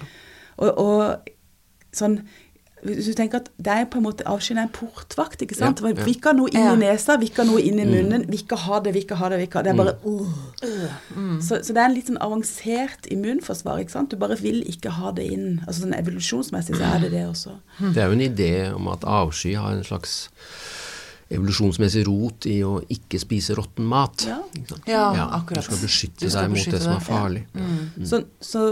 [0.59, 1.33] Og, og
[1.95, 2.21] sånn
[2.87, 5.41] hvis du tenker at det er på en måte Avskyen er en portvakt.
[5.43, 5.81] ikke sant?
[5.83, 6.05] Ja, ja.
[6.07, 6.75] Vi ikke har noe inn Ja.
[6.77, 8.27] i nesa, vi ikke har noe inn i munnen.
[8.31, 9.39] Vi ikke har det, vi ikke har det.
[9.41, 11.41] vi ikke har Det Det er bare uh.
[11.43, 13.81] så, så det er en litt sånn avansert immunforsvar.
[13.83, 14.11] ikke sant?
[14.11, 15.61] Du bare vil ikke ha det inn.
[15.67, 17.59] Altså sånn Evolusjonsmessig så er det det også.
[17.81, 20.29] Det er jo en idé om at avsky har en slags
[21.29, 24.25] evolusjonsmessig rot i å ikke spise råtten mat.
[24.29, 24.39] Ja.
[24.89, 25.65] ja, ja akkurat.
[25.65, 27.45] Du skal beskytte Du skal deg mot beskytte det som er farlig.
[28.09, 28.65] Så, så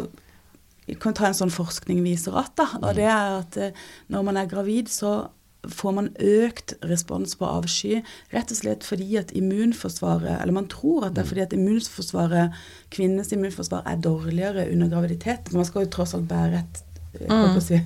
[0.87, 4.29] jeg kan ta en sånn forskning viser at, da, og det er at eh, når
[4.29, 5.27] man er gravid, så
[5.67, 8.01] får man økt respons på avsky,
[8.31, 12.61] rett og slett fordi at immunforsvaret, eller man tror at det er fordi at immunforsvaret,
[12.95, 15.51] kvinnenes immunforsvar er dårligere under graviditet.
[15.51, 16.83] men man skal jo tross alt bære et
[17.17, 17.79] på å si,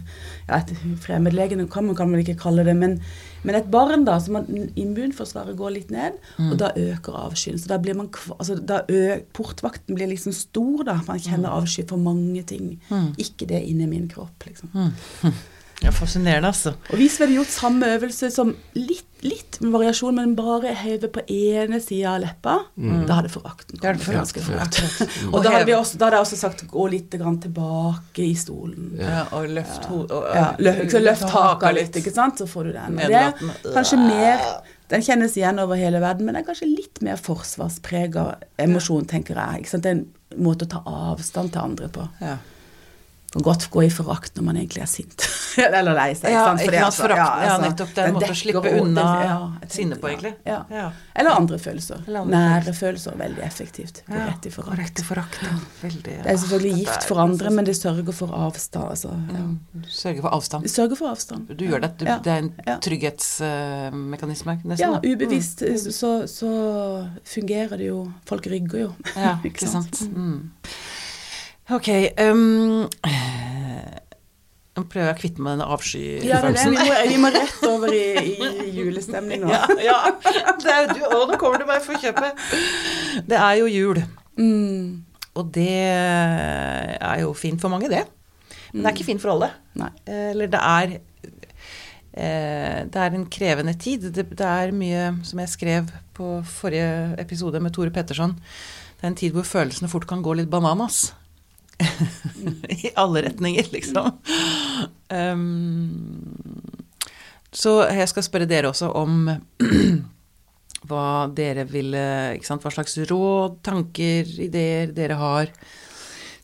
[0.48, 0.72] ja, et
[1.04, 2.98] fremmedlegende kan man, kan man ikke kalle det, men,
[3.44, 6.18] men et barn da, så man, immunforsvaret går litt ned,
[6.50, 7.58] og da øker avskyen.
[7.60, 8.82] Så da blir man, altså da
[9.36, 12.74] portvakten blir liksom stor da, man kjenner avsky for mange ting.
[13.20, 14.74] Ikke det inni min kropp, liksom.
[15.80, 16.74] Ja, fascinerende, altså.
[16.92, 21.08] Og hvis vi hadde gjort samme øvelse som litt, litt med variasjon, men bare heve
[21.12, 22.56] på ene sida av leppa,
[23.08, 24.60] da hadde forakten kommet for ganske fort.
[24.66, 25.14] akkurat.
[25.30, 28.26] Og Og da hadde, vi også, da hadde jeg også sagt gå litt grann tilbake
[28.26, 28.90] i stolen.
[29.00, 33.00] Ja, og løft hodet Ja, løft, løft haka litt, ikke sant, så får du den.
[33.00, 34.44] Og det er kanskje mer
[34.90, 38.24] Den kjennes igjen over hele verden, men det er kanskje litt mer forsvarsprega
[38.58, 39.60] emosjon, tenker jeg.
[39.62, 39.84] Ikke sant?
[39.86, 42.08] Det er en måte å ta avstand til andre på.
[42.20, 42.36] Ja.
[43.32, 45.22] Kan godt gå i forakt når man egentlig er sint.
[45.62, 46.32] Eller lei seg.
[46.34, 46.62] Ja, sant?
[46.64, 47.20] Fordi altså, forakt.
[47.20, 47.92] Ja, altså, nettopp.
[47.94, 49.36] Det er en måte å slippe unna ja,
[49.70, 50.32] sinne på, egentlig.
[50.48, 50.56] Ja.
[50.74, 50.88] Ja.
[51.14, 52.02] Eller andre følelser.
[52.08, 53.14] Eller andre Nære følelser.
[53.20, 54.02] Veldig effektivt.
[54.08, 54.78] Gå rett i forakt.
[54.82, 55.38] Rett i forakt.
[55.46, 55.52] ja.
[55.84, 56.16] Veldig.
[56.24, 58.90] Det er selvfølgelig Ah, gift for andre, men det sørger for avstand.
[58.96, 59.44] Altså, ja.
[59.86, 60.70] Du Sørger for avstand.
[60.74, 61.54] Sørger for avstand.
[61.54, 61.92] Du gjør det.
[62.02, 62.18] Du, Ja.
[62.24, 64.98] Det er en trygghetsmekanisme, Ja, nesten.
[64.98, 65.62] Ja, ubevisst
[65.94, 66.50] så, så
[67.24, 68.90] fungerer det jo Folk rygger jo.
[69.14, 70.02] Ja, ikke sant.
[70.10, 70.50] Mm.
[71.70, 71.88] Ok.
[72.18, 72.86] Um,
[74.76, 76.74] nå prøver jeg å kvitte meg med denne Ja, avskyfølelsen.
[76.74, 79.50] Vi, må, vi må rett over i, i julestemning nå.
[79.88, 80.54] Ja, ja.
[80.62, 82.38] Det er du, å, nå kommer du meg for kjøpet.
[83.28, 84.02] Det er jo jul,
[84.40, 85.02] Mm,
[85.36, 88.06] og det er jo fint for mange, det.
[88.72, 89.50] Men det er ikke fint for alle.
[89.76, 89.90] nei.
[90.08, 90.94] Eller det er
[92.14, 94.06] eh, Det er en krevende tid.
[94.14, 98.32] Det, det er mye som jeg skrev på forrige episode med Tore Petterson.
[98.96, 101.10] Det er en tid hvor følelsene fort kan gå litt bananas.
[102.84, 104.12] I alle retninger, liksom.
[105.08, 106.60] Um,
[107.50, 109.26] så jeg skal spørre dere også om
[110.88, 111.06] hva
[111.36, 112.04] dere ville
[112.46, 115.52] sant, Hva slags råd, tanker, ideer dere har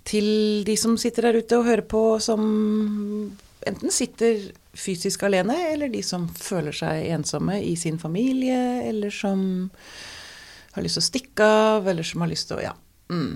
[0.06, 2.42] til de som sitter der ute og hører på, som
[3.66, 9.40] enten sitter fysisk alene, eller de som føler seg ensomme i sin familie, eller som
[10.76, 12.74] har lyst til å stikke av, eller som har lyst til å ja,
[13.10, 13.32] mm,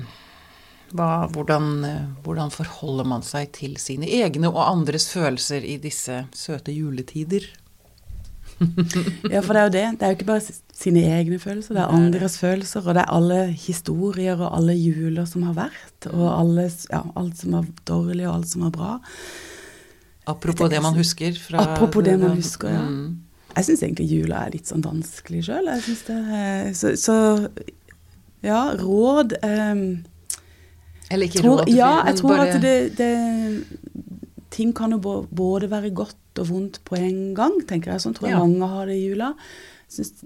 [0.91, 6.25] Hva, hvordan, eh, hvordan forholder man seg til sine egne og andres følelser i disse
[6.35, 7.47] søte juletider?
[9.31, 9.85] Ja, for det er jo det.
[10.01, 10.43] Det er jo ikke bare
[10.77, 15.25] sine egne følelser, det er andres følelser, og det er alle historier og alle juler
[15.31, 18.91] som har vært, og alle, ja, alt som var dårlig og alt som var bra.
[20.29, 22.83] Apropos det man husker fra Apropos det man husker, ja.
[22.85, 23.19] Mm.
[23.57, 25.67] Jeg syns egentlig jula er litt sånn vanskelig sjøl.
[26.07, 27.17] Det er- Så, så
[28.45, 30.05] ja, råd ehm,
[31.11, 33.65] Eller ikke tror, Ja, jeg tror bare- at det, det
[34.51, 34.99] Ting kan jo
[35.31, 38.01] både være godt og vondt på en gang, tenker jeg.
[38.03, 38.45] Sånn tror jeg Ja.
[38.45, 39.35] mange har det i jula.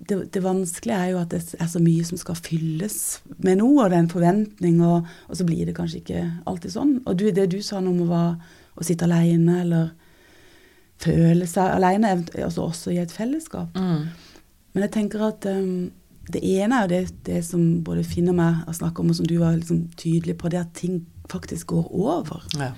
[0.09, 3.85] Det, det vanskelige er jo at det er så mye som skal fylles med noe,
[3.85, 7.03] og det er en forventning, og, og så blir det kanskje ikke alltid sånn.
[7.07, 8.37] Og du, det du sa om å,
[8.77, 9.91] å sitte alene, eller
[11.05, 12.15] føle seg alene,
[12.45, 13.75] altså også i et fellesskap.
[13.77, 14.07] Mm.
[14.75, 15.91] Men jeg tenker at um,
[16.33, 19.29] det ene er det, det som både Finn og meg har snakket om, og som
[19.29, 22.45] du var liksom tydelig på, det at ting faktisk går over.
[22.59, 22.73] Ja.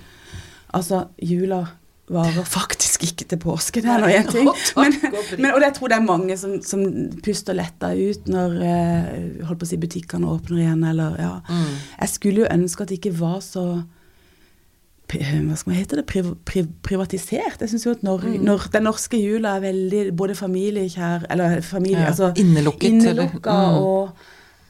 [0.75, 1.65] Altså, jula
[2.07, 4.47] varer faktisk ikke til påske, det er nå én ting.
[4.79, 4.95] Men,
[5.37, 6.83] men, og jeg tror det er mange som, som
[7.23, 9.09] puster letta ut når eh,
[9.47, 11.33] holdt på å si butikkene åpner igjen, eller ja.
[11.49, 11.73] Mm.
[11.99, 13.65] Jeg skulle jo ønske at det ikke var så
[15.07, 17.61] hva skal man hete det, priv, priv, privatisert.
[17.61, 18.41] Jeg syns jo at når, Mm.
[18.43, 23.51] når den norske jula er veldig både familiekjær Eller familie, Ja, altså innelukket, eller- innelukka,
[23.51, 23.77] Mm.
[23.77, 24.09] og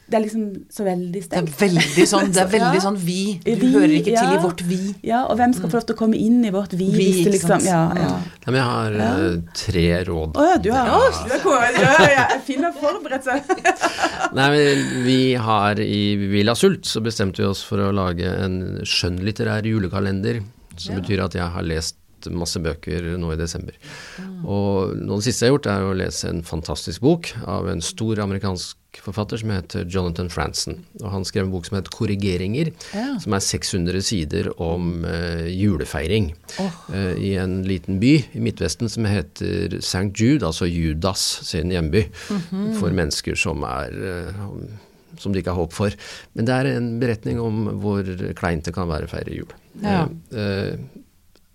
[0.08, 1.56] det er liksom så veldig Det er stengt.
[1.60, 3.18] veldig sånn, det er veldig sånn vi.
[3.44, 4.38] Du Vi, hører ikke til ja.
[4.38, 4.78] i vårt vi.
[5.04, 7.26] Ja, og hvem skal få lov til å komme inn i vårt vi, Vi, hvis
[7.28, 7.66] du liksom?
[7.68, 7.98] Ja, Mm.
[8.04, 8.14] ja.
[8.48, 10.38] Nei, men jeg har eh, tre råd.
[10.40, 11.78] Å ja, du har råd?
[11.82, 13.44] Ja, ja, jeg finner forberedt seg.
[14.38, 16.02] Nei, men vi har i
[16.32, 20.42] Villa Sult så bestemte vi oss for å lage en skjønnlitterær julekalender.
[20.78, 21.02] Som Ja.
[21.02, 21.96] betyr at jeg har lest
[22.34, 23.74] masse bøker nå i desember.
[24.46, 27.68] Og noe av det siste jeg har gjort, er å lese en fantastisk bok av
[27.72, 30.80] en stor amerikansk forfatter som heter Jonathan Franzen.
[31.02, 33.20] Og han skrev en bok som heter 'Korrigeringer', Ja.
[33.20, 36.34] som er 600 sider om uh, julefeiring.
[36.60, 36.72] oh.
[36.90, 40.12] uh, I en liten by i Midtvesten som heter St.
[40.16, 42.06] Jude, altså Judas sin hjemby,
[42.80, 43.92] for mennesker som er
[44.28, 44.64] uh,
[45.18, 45.90] som de ikke har håp for.
[46.36, 48.04] Men det er en beretning om hvor
[48.38, 49.50] kleint det kan være å feire jul.
[49.82, 50.06] Ja.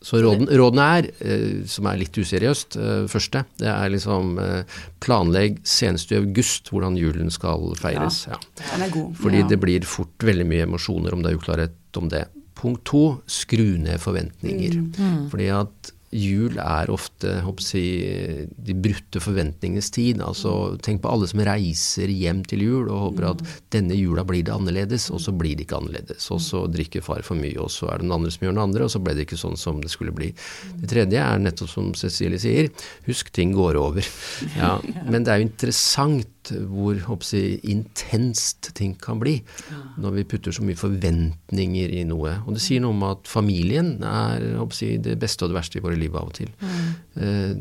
[0.02, 4.64] Så råden, rådene er, eh, som er litt useriøst, eh, første, det er liksom eh,
[5.00, 8.24] planlegg senest i august hvordan julen skal feires.
[8.26, 8.38] Ja.
[8.58, 9.14] Den er god.
[9.22, 9.48] Fordi Ja.
[9.48, 12.26] det blir fort veldig mye emosjoner om det er uklarhet om det.
[12.58, 14.74] Punkt to, skru ned forventninger.
[14.98, 15.30] Mm.
[15.30, 17.38] Fordi at jul er ofte
[17.72, 20.20] jeg, de brutte forventningenes tid.
[20.24, 23.44] Altså, tenk på alle som reiser hjem til jul og håper at
[23.74, 26.28] denne jula blir det annerledes, og så blir det ikke annerledes.
[26.34, 28.64] Og så drikker far for mye, og så er det den andre som gjør den
[28.66, 30.32] andre, og så ble det ikke sånn som det skulle bli.
[30.82, 32.68] Det tredje er nettopp som Cecilie sier,
[33.08, 34.12] husk ting går over.
[34.58, 34.76] Ja,
[35.10, 39.36] men det er jo interessant hvor jeg, intenst ting kan bli
[40.02, 42.34] når vi putter så mye forventninger i noe.
[42.46, 45.84] Og det sier noe om at familien er jeg, det beste og det verste i
[45.84, 46.50] våre liv av og til.
[46.60, 46.88] Mm.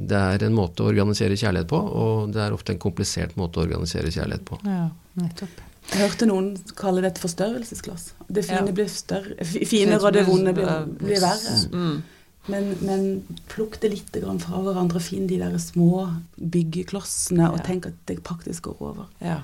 [0.07, 3.61] Det er en måte å organisere kjærlighet på, og det er ofte en komplisert måte
[3.61, 4.59] å organisere kjærlighet på.
[4.65, 4.87] Ja,
[5.21, 5.67] nettopp.
[5.91, 8.11] Jeg hørte noen kalle det et forstørrelsesglass.
[8.29, 8.75] Det fine Ja.
[8.77, 11.55] blir større, finere, og det vonde blir, blir verre.
[11.73, 12.03] Mm.
[12.49, 13.03] Men, men
[13.51, 16.07] plukk det litt fra hverandre, finn de der små
[16.41, 17.63] byggeklossene, og Ja.
[17.67, 19.05] tenk at det faktisk går over.
[19.21, 19.41] Ja.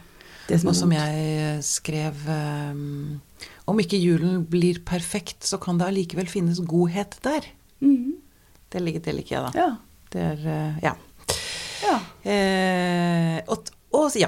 [0.48, 2.16] Det som Og som jeg skrev
[2.72, 3.20] um,
[3.68, 7.42] Om ikke julen blir perfekt, så kan det allikevel finnes godhet der.
[8.72, 9.52] Det ligger det liker jeg, da.
[9.60, 9.76] Ja.
[10.10, 10.96] Det er uh, Ja.
[11.84, 11.98] ja.
[12.24, 14.28] Eh, og, og ja.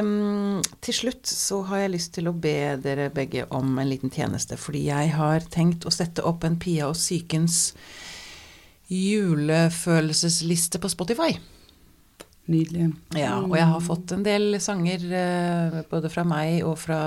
[0.00, 4.12] um, til slutt så har jeg lyst til å be dere begge om en liten
[4.14, 4.58] tjeneste.
[4.60, 7.74] Fordi jeg har tenkt å sette opp en Pia og Sykens
[8.92, 11.34] julefølelsesliste på Spotify.
[12.46, 12.92] Nydelig.
[13.18, 17.00] Ja, og jeg har fått en del sanger eh, både fra meg og fra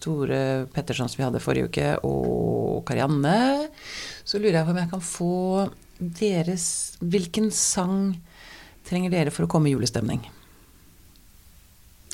[0.00, 3.68] Tore Petterson som vi hadde forrige uke, og Karianne.
[4.24, 5.34] Så lurer jeg på om jeg kan få
[5.96, 8.16] deres Hvilken sang
[8.88, 10.24] trenger dere for å komme i julestemning?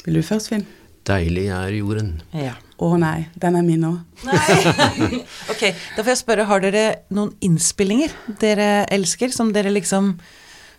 [0.05, 0.67] Vil du først, Finn?
[1.07, 2.13] Deilig er jorden.
[2.37, 2.55] Ja.
[2.83, 3.99] Å nei, den er min òg.
[5.53, 5.63] ok,
[5.97, 6.85] da får jeg spørre, har dere
[7.15, 10.17] noen innspillinger dere elsker, som dere liksom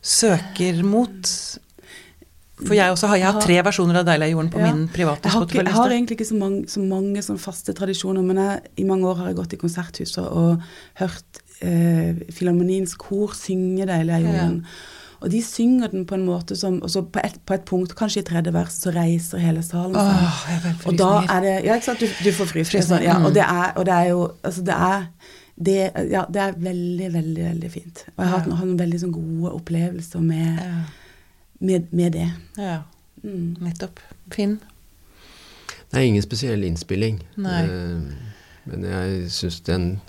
[0.03, 1.29] søker mot?
[2.63, 4.71] For jeg også har, jeg har tre versjoner av Deilig er jorden på Ja.
[4.71, 8.23] min private Jeg har, jeg har egentlig ikke så mange, så mange sånn faste tradisjoner,
[8.23, 10.61] men jeg, i mange år har jeg gått i konserthuset og
[11.01, 14.59] hørt eh, Filharmoniens kor synge 'Deilig er jorden'.
[15.23, 17.93] Og de synger den på en måte som Og så på et, på et punkt,
[17.95, 20.25] kanskje i tredje vers, så reiser hele salen seg.
[20.27, 23.01] Åh, jeg får og da er det Ja, ikke sant, du, du får frysninger.
[23.07, 23.25] Ja, mm.
[23.29, 25.05] og, det er, og det er jo Altså, det er
[25.63, 25.77] det,
[26.11, 27.99] ja, det er veldig, veldig veldig fint.
[28.17, 28.55] Og jeg har hatt, Ja.
[28.57, 30.81] hatt noen veldig sånn gode opplevelser med, Ja,
[31.61, 32.29] med, med det.
[32.57, 32.79] ja,
[33.23, 33.55] Mm.
[33.61, 33.99] nettopp.
[34.33, 34.57] Finn?
[35.91, 37.21] Det er ingen spesiell innspilling.
[37.37, 37.61] Nei.
[37.63, 38.01] Eh,
[38.65, 40.01] Men jeg syns den,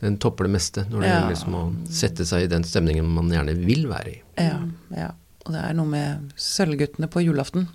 [0.00, 1.14] den topper det meste når det Ja.
[1.20, 4.22] gjelder liksom å sette seg i den stemningen man gjerne vil være i.
[4.38, 4.60] Ja,
[4.96, 5.10] ja.
[5.46, 7.68] Og det er noe med Sølvguttene på julaften.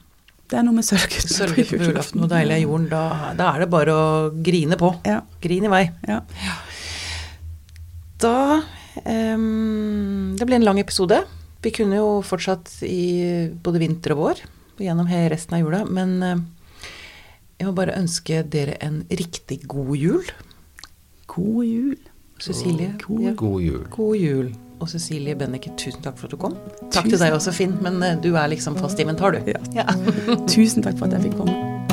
[0.51, 2.86] Det er noe med sølvguttene Sølvguttene på julaften og deilig er jorden.
[2.91, 3.03] Da,
[3.39, 4.03] da er det bare å
[4.45, 4.91] grine på.
[5.07, 5.22] Ja.
[5.41, 5.84] Grin i vei.
[6.05, 6.20] Ja.
[8.22, 8.36] Da
[9.03, 11.24] um, Det ble en lang episode.
[11.64, 14.41] Vi kunne jo fortsatt i både vinter og vår,
[14.84, 16.18] gjennom hele resten av jula, men
[17.57, 20.28] jeg må bare ønske dere en riktig god jul.
[21.32, 21.95] God jul.
[22.43, 22.91] Cecilie.
[23.05, 23.32] God- ja.
[23.39, 23.86] God jul.
[23.95, 24.49] God jul.
[24.82, 26.55] Og Cecilie Benniken, tusen takk for at du kom.
[26.89, 29.53] Takk Tusen- til deg også, Finn, men eh, du er liksom fast inventar, du.
[29.78, 29.86] Ja.
[30.53, 31.92] Tusen takk for at jeg fikk komme.